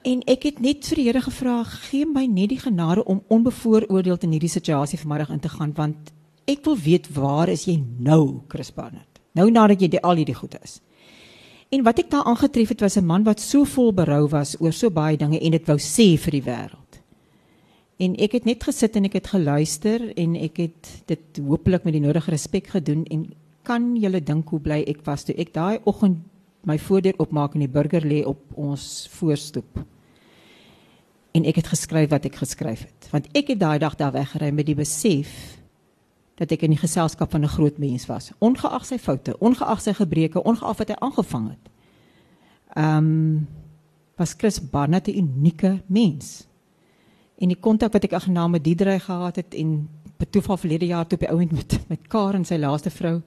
En 0.06 0.20
ek 0.30 0.44
het 0.46 0.60
net 0.62 0.86
vir 0.86 1.00
die 1.00 1.04
Here 1.08 1.22
gevra, 1.26 1.64
gee 1.88 2.06
my 2.06 2.28
net 2.30 2.52
die 2.52 2.60
genade 2.62 3.02
om 3.10 3.24
onbevooroordeeld 3.34 4.28
in 4.28 4.36
hierdie 4.36 4.52
situasie 4.54 5.00
vanmiddag 5.02 5.32
in 5.34 5.40
te 5.42 5.50
gaan 5.50 5.72
want 5.74 6.12
ek 6.46 6.62
wil 6.68 6.76
weet 6.78 7.08
waar 7.16 7.50
is 7.50 7.64
jy 7.66 7.80
nou, 7.82 8.44
Chris 8.52 8.70
Barnett? 8.70 9.22
Nou 9.34 9.48
nadat 9.50 9.82
jy 9.82 9.90
die, 9.96 10.02
al 10.06 10.22
hierdie 10.22 10.38
goed 10.38 10.54
is. 10.62 10.78
En 11.74 11.82
wat 11.88 12.04
ek 12.04 12.12
daar 12.12 12.28
aangetref 12.30 12.76
het 12.76 12.84
was 12.86 12.98
'n 13.02 13.06
man 13.06 13.26
wat 13.26 13.42
so 13.42 13.66
vol 13.66 13.92
berou 13.94 14.28
was 14.30 14.54
oor 14.62 14.72
so 14.72 14.92
baie 14.92 15.18
dinge 15.18 15.40
en 15.40 15.52
dit 15.52 15.66
wou 15.66 15.78
sê 15.78 16.18
vir 16.18 16.32
die 16.32 16.46
wêreld. 16.46 17.02
En 17.98 18.16
ek 18.16 18.32
het 18.32 18.46
net 18.46 18.64
gesit 18.64 18.96
en 18.96 19.06
ek 19.06 19.14
het 19.14 19.28
geluister 19.28 20.14
en 20.18 20.36
ek 20.36 20.58
het 20.58 21.02
dit 21.08 21.42
hopelik 21.48 21.84
met 21.84 21.94
die 21.94 22.02
nodige 22.02 22.32
respek 22.32 22.68
gedoen 22.68 23.06
en 23.06 23.34
kan 23.64 23.96
julle 23.96 24.22
dink 24.22 24.50
hoe 24.50 24.60
bly 24.60 24.84
ek 24.88 25.02
was 25.06 25.24
toe 25.24 25.36
ek 25.36 25.54
daai 25.54 25.80
oggend 25.86 26.18
my 26.64 26.78
voordeur 26.78 27.14
oopmaak 27.18 27.56
en 27.56 27.60
die 27.60 27.68
burger 27.68 28.06
lê 28.06 28.24
op 28.24 28.40
ons 28.56 29.10
voorstoep 29.12 29.95
en 31.36 31.46
ek 31.46 31.60
het 31.60 31.68
geskryf 31.74 32.10
wat 32.14 32.26
ek 32.30 32.40
geskryf 32.40 32.86
het. 32.88 33.10
Want 33.12 33.28
ek 33.36 33.52
het 33.54 33.60
daai 33.60 33.80
dag 33.82 33.98
daar 34.00 34.16
weggery 34.16 34.52
met 34.56 34.68
die 34.70 34.78
besef 34.78 35.32
dat 36.40 36.52
ek 36.52 36.66
in 36.68 36.76
die 36.76 36.80
geselskap 36.80 37.32
van 37.32 37.44
'n 37.44 37.56
groot 37.56 37.78
mens 37.78 38.08
was. 38.08 38.32
Ongeag 38.40 38.86
sy 38.86 38.98
foute 38.98 39.36
ongeag 39.40 39.82
sy 39.82 39.94
gebreke 39.94 40.44
ongeag 40.44 40.78
wat 40.78 40.90
hy 40.90 40.96
aangevang 41.00 41.50
het. 41.50 41.66
Ehm 42.76 42.98
um, 42.98 43.48
was 44.18 44.34
Chris 44.38 44.60
Barnett 44.60 45.08
'n 45.08 45.18
unieke 45.18 45.82
mens. 45.88 46.48
En 47.38 47.48
die 47.48 47.60
kontak 47.60 47.94
wat 47.94 48.04
ek 48.04 48.14
agternaam 48.14 48.52
met 48.52 48.64
Diedrey 48.64 49.00
gehad 49.00 49.36
het 49.36 49.54
en 49.54 49.90
betoeval 50.18 50.58
verlede 50.58 50.86
jaar 50.86 51.08
toe 51.08 51.18
op 51.20 51.28
die 51.28 51.30
ouend 51.30 51.52
met 51.52 51.80
met 51.88 52.08
Karen 52.08 52.46
sy 52.46 52.56
laaste 52.56 52.90
vrou 52.90 53.22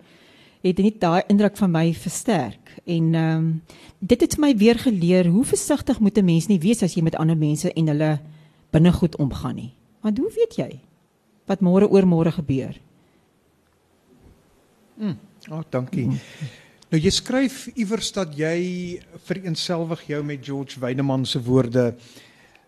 het 0.63 0.79
net 0.79 1.01
daai 1.01 1.23
indruk 1.31 1.57
van 1.57 1.71
my 1.71 1.93
versterk 1.95 2.75
en 2.85 3.15
ehm 3.15 3.37
um, 3.37 3.63
dit 3.99 4.21
het 4.21 4.37
my 4.39 4.53
weer 4.57 4.79
geleer 4.79 5.27
hoe 5.27 5.45
versigtig 5.45 5.99
moet 6.01 6.19
'n 6.19 6.25
mens 6.25 6.47
nie 6.47 6.61
wees 6.61 6.83
as 6.83 6.95
jy 6.95 7.03
met 7.03 7.17
ander 7.17 7.37
mense 7.37 7.73
en 7.73 7.87
hulle 7.87 8.21
binnegoed 8.71 9.17
omgaan 9.17 9.55
nie 9.55 9.73
want 10.01 10.19
hoe 10.19 10.31
weet 10.35 10.57
jy 10.57 10.81
wat 11.47 11.61
môre 11.61 11.89
oor 11.89 12.07
môre 12.07 12.33
gebeur 12.33 12.81
mm. 14.97 15.17
oh 15.51 15.63
dankie 15.71 16.07
mm. 16.07 16.19
nou 16.91 17.01
jy 17.01 17.11
skryf 17.11 17.67
iewers 17.75 18.13
dat 18.13 18.37
jy 18.39 19.01
vereenselwig 19.25 20.07
jou 20.07 20.23
met 20.23 20.45
George 20.45 20.81
Weideman 20.81 21.27
se 21.27 21.43
woorde 21.43 21.95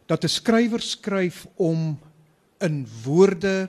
dat 0.06 0.24
'n 0.24 0.28
skrywer 0.28 0.82
skryf 0.82 1.46
om 1.56 1.98
in 2.58 2.86
woorde 3.04 3.68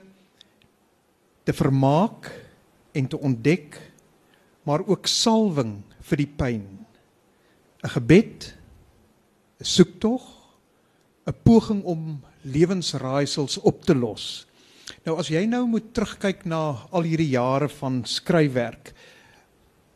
te 1.44 1.52
vermaak 1.52 2.30
en 2.92 3.06
te 3.06 3.18
ontdek 3.18 3.91
maar 4.62 4.84
ook 4.86 5.06
salwing 5.06 5.82
vir 6.00 6.16
die 6.16 6.32
pyn. 6.38 6.64
'n 7.82 7.88
Gebed, 7.88 8.54
'n 9.60 9.64
soektog, 9.64 10.22
'n 11.26 11.34
poging 11.42 11.82
om 11.84 12.20
lewensraaisels 12.42 13.58
op 13.58 13.84
te 13.84 13.94
los. 13.94 14.46
Nou 15.04 15.18
as 15.18 15.28
jy 15.28 15.46
nou 15.46 15.66
moet 15.66 15.94
terugkyk 15.94 16.44
na 16.44 16.86
al 16.90 17.02
hierdie 17.02 17.32
jare 17.34 17.68
van 17.68 18.04
skryfwerk, 18.04 18.92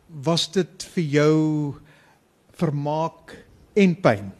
was 0.08 0.48
dit 0.54 0.86
vir 0.94 1.04
jou 1.04 1.74
vermaak 2.56 3.36
en 3.74 3.94
pyn? 4.00 4.32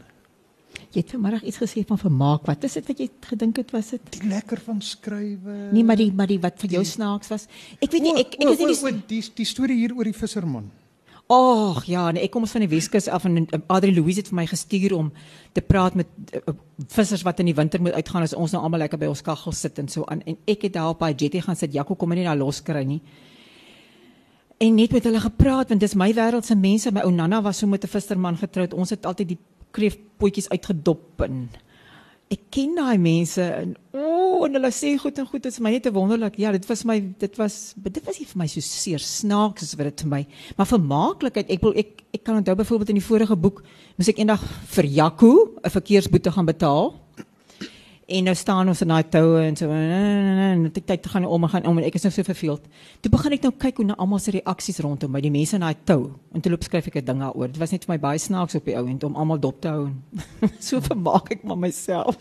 Jy 0.95 1.03
het 1.03 1.13
vanmiddag 1.15 1.43
iets 1.43 1.59
gesê 1.61 1.83
van 1.87 1.99
vermaak. 1.99 2.47
Wat 2.47 2.65
is 2.65 2.79
dit 2.79 2.87
wat 2.87 2.99
jy 3.03 3.09
gedink 3.29 3.61
het 3.61 3.71
was 3.75 3.91
dit? 3.95 4.09
Die 4.19 4.29
lekker 4.31 4.61
van 4.65 4.81
skrywe. 4.81 5.57
Nee, 5.73 5.85
maar 5.85 5.99
die 6.01 6.13
maar 6.13 6.31
die 6.31 6.41
wat 6.41 6.59
vir 6.63 6.79
jou 6.79 6.83
die, 6.83 6.91
snaaks 6.91 7.31
was. 7.33 7.47
Ek 7.81 7.91
weet 7.93 8.03
nie 8.03 8.17
ek 8.17 8.37
ek 8.39 8.51
is 8.55 8.59
nie 8.59 8.93
die 8.93 9.03
die, 9.15 9.23
die 9.43 9.49
storie 9.49 9.79
hier 9.83 9.97
oor 9.97 10.09
die 10.09 10.17
visserman. 10.17 10.71
Ag 11.27 11.89
ja, 11.91 12.05
nee, 12.15 12.23
ek 12.23 12.31
kom 12.31 12.45
ons 12.47 12.53
van 12.55 12.63
die 12.63 12.71
Weskus 12.71 13.09
af 13.11 13.25
en 13.27 13.49
Adri 13.67 13.91
Louise 13.91 14.23
het 14.23 14.29
vir 14.31 14.37
my 14.39 14.45
gestuur 14.47 14.93
om 14.95 15.09
te 15.59 15.63
praat 15.65 15.97
met 15.99 16.07
uh, 16.39 16.55
vissers 16.95 17.25
wat 17.27 17.43
in 17.43 17.51
die 17.51 17.57
winter 17.59 17.83
moet 17.83 17.97
uitgaan 17.99 18.23
as 18.23 18.35
ons 18.39 18.55
nou 18.55 18.61
almal 18.63 18.85
lekker 18.85 19.01
by 19.01 19.09
ons 19.11 19.25
kaggel 19.27 19.57
sit 19.59 19.81
en 19.83 19.91
so 19.91 20.07
aan 20.07 20.23
en 20.23 20.39
ek 20.47 20.69
het 20.69 20.77
daar 20.77 20.93
op 20.93 21.03
by 21.03 21.11
jetty 21.11 21.43
gaan 21.43 21.59
sit. 21.59 21.75
Jaco 21.75 21.99
kom 21.99 22.15
nie 22.15 22.29
daar 22.29 22.39
los 22.39 22.63
kry 22.63 22.85
nie. 22.87 23.01
En 24.63 24.79
net 24.79 24.95
met 24.95 25.05
hulle 25.05 25.21
gepraat 25.21 25.75
want 25.75 25.83
dis 25.83 25.99
my 25.99 26.13
wêreld 26.15 26.47
se 26.47 26.55
mense. 26.55 26.95
My 26.95 27.03
ou 27.03 27.11
Nanna 27.11 27.43
was 27.43 27.59
so 27.59 27.67
met 27.67 27.83
'n 27.85 27.91
visserman 27.91 28.39
getroud. 28.39 28.75
Ons 28.75 28.91
het 28.91 29.07
altyd 29.07 29.29
die 29.35 29.39
kreefpotjies 29.77 30.51
uitgedop 30.53 31.25
en 31.27 31.47
ek 32.33 32.49
ken 32.51 32.75
daai 32.75 32.99
mense 32.99 33.43
en 33.43 33.77
o, 33.95 34.03
oh, 34.03 34.47
en 34.47 34.59
hulle 34.59 34.71
sê 34.75 34.97
goed 34.99 35.19
en 35.23 35.29
goed, 35.29 35.45
dit 35.45 35.53
is 35.53 35.63
my 35.63 35.71
net 35.77 35.85
te 35.87 35.93
wonderlik. 35.95 36.41
Ja, 36.43 36.51
dit 36.55 36.67
was 36.67 36.83
my 36.89 36.99
dit 37.21 37.39
was 37.39 37.75
dit 37.79 38.03
was 38.07 38.19
nie 38.19 38.27
vir 38.27 38.41
my 38.43 38.49
so 38.51 38.65
seer 38.65 39.03
snaaks 39.03 39.63
as 39.63 39.77
wat 39.79 39.93
dit 39.93 40.05
vir 40.05 40.13
my, 40.13 40.23
maar 40.59 40.71
vermaaklikheid. 40.71 41.53
Ek 41.55 41.63
wil 41.63 41.77
ek 41.79 42.03
ek 42.17 42.25
kan 42.27 42.41
onthou 42.41 42.57
byvoorbeeld 42.59 42.95
in 42.95 43.01
die 43.01 43.07
vorige 43.07 43.37
boek 43.39 43.63
moes 43.99 44.11
ek 44.11 44.19
eendag 44.23 44.43
vir 44.75 44.89
Jaco 44.99 45.33
'n 45.63 45.71
verkeersboete 45.71 46.33
gaan 46.35 46.51
betaal. 46.51 46.95
En 48.07 48.23
nou 48.23 48.37
staan 48.39 48.69
ons 48.71 48.81
in 48.85 48.93
daai 48.93 49.09
toue 49.11 49.39
en 49.43 49.57
so 49.59 49.75
en 49.75 50.61
dit 50.69 50.85
tyd 50.87 51.01
te 51.03 51.11
gaan 51.11 51.25
om 51.27 51.43
en 51.43 51.51
gaan 51.51 51.65
om 51.67 51.79
en 51.81 51.87
ek 51.89 51.97
is 51.99 52.05
nou 52.07 52.13
so 52.15 52.23
verveeld. 52.23 52.69
Toe 53.03 53.11
begin 53.11 53.33
ek 53.35 53.47
nou 53.49 53.51
kyk 53.59 53.81
hoe 53.81 53.87
na 53.89 53.97
almal 53.99 54.21
se 54.23 54.31
reaksies 54.37 54.79
rondom 54.85 55.11
my, 55.11 55.19
die 55.25 55.33
mense 55.35 55.57
in 55.59 55.65
daai 55.67 55.75
tou. 55.91 56.13
En 56.31 56.45
toe 56.45 56.53
loop 56.53 56.63
skryf 56.63 56.87
ek 56.87 57.01
'n 57.01 57.05
ding 57.05 57.25
daaroor. 57.25 57.51
Dit 57.51 57.59
was 57.59 57.73
net 57.75 57.85
vir 57.85 57.95
my 57.95 57.99
baie 57.99 58.19
snaaks 58.19 58.55
op 58.55 58.65
die 58.65 58.77
ou 58.79 58.87
end 58.87 59.03
om 59.03 59.17
almal 59.17 59.41
dop 59.43 59.59
te 59.61 59.69
hou. 59.69 59.91
so 60.69 60.81
vermaak 60.81 61.33
ek 61.35 61.43
maar 61.43 61.59
myself. 61.59 62.15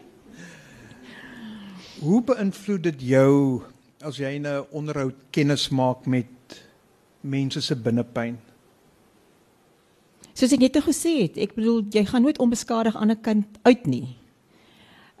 hoe 2.06 2.22
beïnvloed 2.24 2.82
dit 2.82 3.04
jou 3.12 3.62
as 4.00 4.16
jy 4.16 4.38
'n 4.38 4.64
onderhoud 4.72 5.28
kennis 5.30 5.68
maak 5.68 6.06
met 6.06 6.32
mense 7.20 7.60
se 7.60 7.76
binnepyn? 7.76 8.38
Soos 10.32 10.52
ek 10.52 10.60
net 10.60 10.80
gesê 10.80 11.28
het, 11.28 11.36
ek 11.36 11.54
bedoel 11.54 11.84
jy 11.92 12.04
gaan 12.08 12.22
nooit 12.22 12.40
onbeskadig 12.40 12.96
aan 12.96 13.10
'n 13.10 13.20
kant 13.20 13.46
uit 13.68 13.86
nie. 13.86 14.21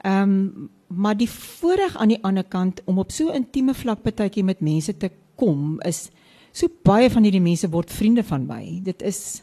Ehm 0.02 0.22
um, 0.22 0.70
maar 0.92 1.16
die 1.16 1.30
voorreg 1.30 1.96
aan 1.96 2.08
die 2.08 2.22
ander 2.22 2.44
kant 2.44 2.82
om 2.84 2.98
op 2.98 3.10
so 3.10 3.32
intieme 3.32 3.74
vlak 3.74 4.02
partytjie 4.02 4.44
met 4.44 4.60
mense 4.60 4.92
te 4.96 5.08
kom 5.40 5.80
is 5.88 6.10
so 6.52 6.68
baie 6.84 7.08
van 7.10 7.24
hierdie 7.24 7.40
mense 7.40 7.70
word 7.72 7.90
vriende 7.90 8.24
van 8.28 8.44
my. 8.46 8.80
Dit 8.84 9.02
is 9.02 9.42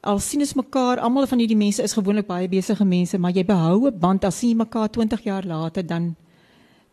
al 0.00 0.18
sien 0.24 0.40
ons 0.40 0.54
mekaar, 0.56 1.02
almal 1.04 1.26
van 1.28 1.42
hierdie 1.42 1.58
mense 1.58 1.84
is 1.84 1.92
gewoonlik 1.92 2.28
baie 2.28 2.48
besige 2.48 2.84
mense, 2.88 3.18
maar 3.18 3.36
jy 3.36 3.44
behou 3.44 3.88
'n 3.88 3.98
band 3.98 4.24
as 4.24 4.38
sien 4.38 4.56
mekaar 4.56 4.88
20 4.88 5.24
jaar 5.24 5.44
later 5.44 5.86
dan 5.86 6.14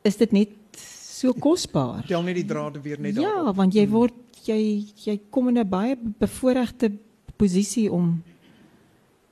is 0.03 0.17
dit 0.17 0.31
net 0.31 0.49
so 0.75 1.33
kosbaar. 1.33 2.03
Tel 2.07 2.23
net 2.23 2.35
die 2.35 2.45
drade 2.45 2.81
weer 2.81 2.99
net 2.99 3.15
ja, 3.15 3.21
daarop. 3.21 3.45
Ja, 3.45 3.53
want 3.53 3.73
jy 3.73 3.85
hmm. 3.85 3.93
word 3.93 4.13
jy 4.45 4.85
jy 5.05 5.19
kom 5.29 5.47
in 5.47 5.59
'n 5.59 5.69
baie 5.69 5.95
bevoordeelde 5.95 6.91
posisie 7.37 7.91
om 7.91 8.23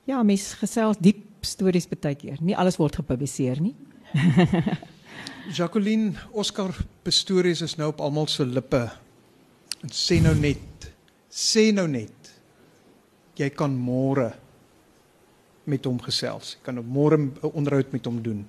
ja, 0.04 0.22
mens 0.22 0.54
gesels 0.54 0.96
diep 0.98 1.29
stories 1.46 1.88
baie 1.88 2.14
keer. 2.14 2.38
Nie 2.40 2.56
alles 2.56 2.78
word 2.78 2.96
gepubliseer 2.96 3.60
nie. 3.60 3.74
Jacqueline 5.56 6.14
Oscar 6.32 6.74
Pistorius 7.02 7.62
is 7.62 7.76
nou 7.78 7.90
op 7.90 8.00
almal 8.00 8.28
se 8.30 8.44
lippe. 8.44 8.84
En 9.80 9.92
sê 9.94 10.20
nou 10.22 10.34
net, 10.36 10.90
sê 11.30 11.70
nou 11.72 11.86
net. 11.88 12.30
Jy 13.40 13.48
kan 13.56 13.72
môre 13.72 14.30
met 15.70 15.86
hom 15.88 15.98
gesels. 16.02 16.56
Jy 16.56 16.64
kan 16.66 16.82
môre 16.84 17.16
'n 17.16 17.32
onderhoud 17.42 17.92
met 17.92 18.04
hom 18.04 18.22
doen. 18.22 18.44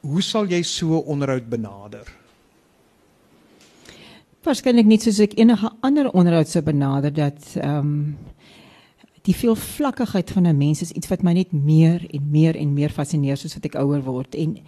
Hoe 0.00 0.22
sal 0.22 0.46
jy 0.46 0.62
so 0.62 1.00
'n 1.00 1.06
onderhoud 1.06 1.48
benader? 1.48 2.06
Waarskynlik 4.44 4.86
net 4.86 5.02
soos 5.02 5.20
ek 5.20 5.38
enige 5.38 5.70
ander 5.80 6.08
onderhoud 6.10 6.48
sou 6.48 6.62
benader 6.62 7.12
dat 7.12 7.56
ehm 7.56 7.78
um, 7.78 8.18
die 9.28 9.36
veelvlakkigheid 9.36 10.30
van 10.30 10.46
'n 10.46 10.56
mens 10.56 10.82
is 10.82 10.92
iets 10.92 11.08
wat 11.08 11.22
my 11.22 11.32
net 11.32 11.52
meer 11.52 12.06
en 12.10 12.30
meer 12.30 12.56
en 12.56 12.72
meer 12.74 12.90
fascineer 12.90 13.36
soos 13.36 13.54
wat 13.54 13.64
ek 13.64 13.74
ouer 13.74 14.02
word. 14.02 14.34
En 14.34 14.58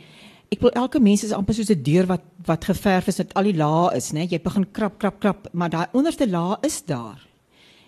ek 0.52 0.60
wil 0.60 0.70
elke 0.70 1.00
mens 1.00 1.24
is 1.24 1.32
amper 1.32 1.54
soos 1.54 1.70
'n 1.70 1.82
deur 1.82 2.06
wat 2.06 2.22
wat 2.44 2.64
geverf 2.64 3.06
is 3.06 3.16
dat 3.16 3.34
al 3.34 3.42
die 3.42 3.56
lae 3.56 3.96
is 3.96 4.12
nê 4.12 4.26
jy 4.28 4.40
begin 4.42 4.66
krap 4.72 4.98
krap 4.98 5.20
krap 5.20 5.48
maar 5.52 5.70
daai 5.70 5.86
onderste 5.92 6.28
laag 6.28 6.58
is 6.60 6.84
daar. 6.84 7.28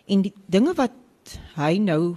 En 0.06 0.22
die 0.22 0.32
dinge 0.46 0.74
wat 0.74 0.92
hy 1.56 1.78
nou 1.78 2.16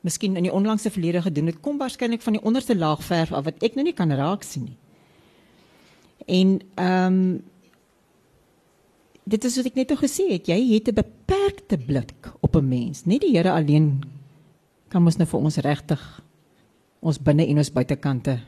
miskien 0.00 0.36
in 0.36 0.42
die 0.42 0.52
onlangse 0.52 0.90
verlede 0.90 1.22
gedoen 1.22 1.46
het 1.46 1.60
kom 1.60 1.78
waarskynlik 1.78 2.22
van 2.22 2.32
die 2.32 2.42
onderste 2.42 2.76
laag 2.76 3.02
verf 3.02 3.32
af 3.32 3.44
wat 3.44 3.62
ek 3.62 3.74
nou 3.74 3.84
nie 3.84 3.94
kan 3.94 4.12
raak 4.12 4.42
sien 4.42 4.64
nie. 4.64 4.78
En 6.26 6.60
ehm 6.74 7.12
um, 7.12 7.42
dit 9.28 9.44
is 9.44 9.56
wat 9.60 9.68
ek 9.68 9.76
net 9.76 9.92
gesê 10.00 10.28
het, 10.32 10.48
jy 10.48 10.58
het 10.72 10.88
'n 10.88 10.94
beperkte 10.94 11.76
blik 11.78 12.32
op 12.40 12.56
'n 12.56 12.68
mens. 12.68 13.04
Net 13.04 13.20
die 13.20 13.36
Here 13.36 13.52
alleen 13.52 14.02
kan 14.88 15.04
ons 15.04 15.16
nou 15.16 15.26
vir 15.26 15.40
ons 15.40 15.56
regtig 15.56 16.22
ons 17.00 17.18
binne 17.18 17.46
en 17.46 17.58
ons 17.58 17.72
buitekante 17.72 18.40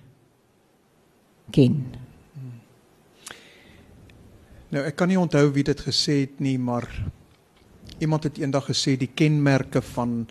ken. 1.51 1.85
Nou 4.69 4.85
ek 4.85 4.97
kan 4.97 5.09
nie 5.09 5.19
onthou 5.19 5.53
wie 5.53 5.65
dit 5.65 5.81
gesê 5.81 6.21
het 6.21 6.41
nie, 6.41 6.59
maar 6.59 6.89
iemand 7.99 8.25
het 8.25 8.39
eendag 8.39 8.67
gesê 8.67 8.97
die 8.97 9.11
kenmerke 9.15 9.83
van 9.83 10.29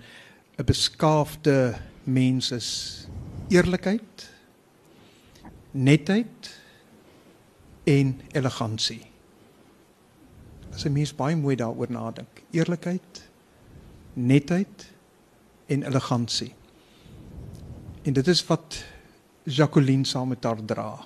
'n 0.58 0.66
beskaafde 0.66 1.76
mens 2.04 2.52
is 2.52 3.08
eerlikheid, 3.50 4.30
netheid 5.72 6.62
en 7.84 8.22
elegansie 8.32 9.10
as 10.80 10.86
'n 10.88 10.94
mens 10.96 11.12
baie 11.12 11.36
mooi 11.36 11.56
daaroor 11.60 11.92
nadink. 11.92 12.44
Eerlikheid, 12.56 13.22
netheid 14.14 14.88
en 15.68 15.84
elegansie. 15.84 16.54
En 18.04 18.14
dit 18.14 18.28
is 18.28 18.46
wat 18.48 18.86
Jacqueline 19.44 20.06
saam 20.06 20.30
met 20.30 20.44
haar 20.44 20.66
dra. 20.66 21.06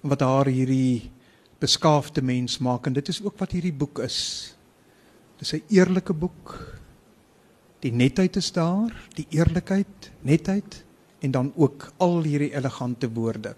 Wat 0.00 0.20
haar 0.20 0.46
hierdie 0.46 1.10
beskaafde 1.58 2.22
mens 2.22 2.58
maak 2.58 2.86
en 2.86 2.92
dit 2.92 3.08
is 3.08 3.22
ook 3.22 3.38
wat 3.38 3.50
hierdie 3.50 3.72
boek 3.72 3.98
is. 3.98 4.54
Dis 5.38 5.54
'n 5.54 5.62
eerlike 5.68 6.12
boek. 6.12 6.78
Die 7.80 7.92
netheid 7.92 8.36
is 8.36 8.52
daar, 8.52 8.92
die 9.14 9.26
eerlikheid, 9.30 10.12
netheid 10.20 10.84
en 11.20 11.30
dan 11.30 11.52
ook 11.56 11.92
al 11.96 12.22
hierdie 12.22 12.54
elegante 12.54 13.08
woorde. 13.08 13.56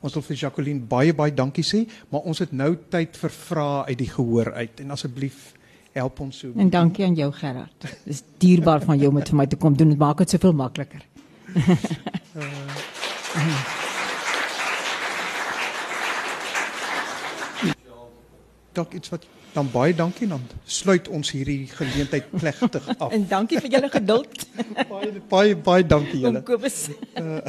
Ons 0.00 0.14
wil 0.14 0.22
vir 0.22 0.36
Jacqueline 0.36 0.80
baie 0.88 1.14
baie 1.16 1.34
dankie 1.34 1.64
sê, 1.66 1.84
maar 2.12 2.20
ons 2.28 2.38
het 2.38 2.52
nou 2.52 2.76
tyd 2.90 3.16
vir 3.18 3.30
vrae 3.34 3.84
uit 3.90 3.98
die 3.98 4.10
gehoor 4.10 4.52
uit 4.54 4.80
en 4.84 4.90
asseblief 4.94 5.54
help 5.98 6.20
ons 6.20 6.38
so. 6.38 6.52
En 6.56 6.70
dankie 6.70 7.04
aan 7.04 7.14
jou 7.18 7.32
Gerard. 7.34 7.86
Dis 8.04 8.22
dierbaar 8.38 8.82
van 8.86 8.98
jou 8.98 9.08
om 9.10 9.14
met 9.18 9.28
vir 9.28 9.38
my 9.40 9.46
te 9.46 9.56
kom 9.56 9.76
doen. 9.76 9.88
Dit 9.94 9.98
maak 9.98 10.18
dit 10.22 10.30
soveel 10.30 10.52
makliker. 10.54 11.02
Dalk 18.78 18.92
iets 18.94 19.08
wat 19.10 19.24
dan 19.52 19.70
baie 19.72 19.94
dankie 19.96 20.28
dan 20.28 20.42
sluit 20.64 21.08
ons 21.08 21.30
hierdie 21.34 21.66
geleentheid 21.72 22.30
plegtig 22.30 22.84
af. 22.98 23.10
en 23.16 23.26
dankie 23.28 23.58
vir 23.64 23.70
julle 23.78 23.90
geduld. 23.90 24.46
baie 24.92 25.12
baie 25.32 25.56
baie 25.56 25.86
dankie 25.86 26.20
julle. 26.22 26.42
Kom 26.46 26.60
Kobus. 26.60 26.88
Uh, 27.18 27.40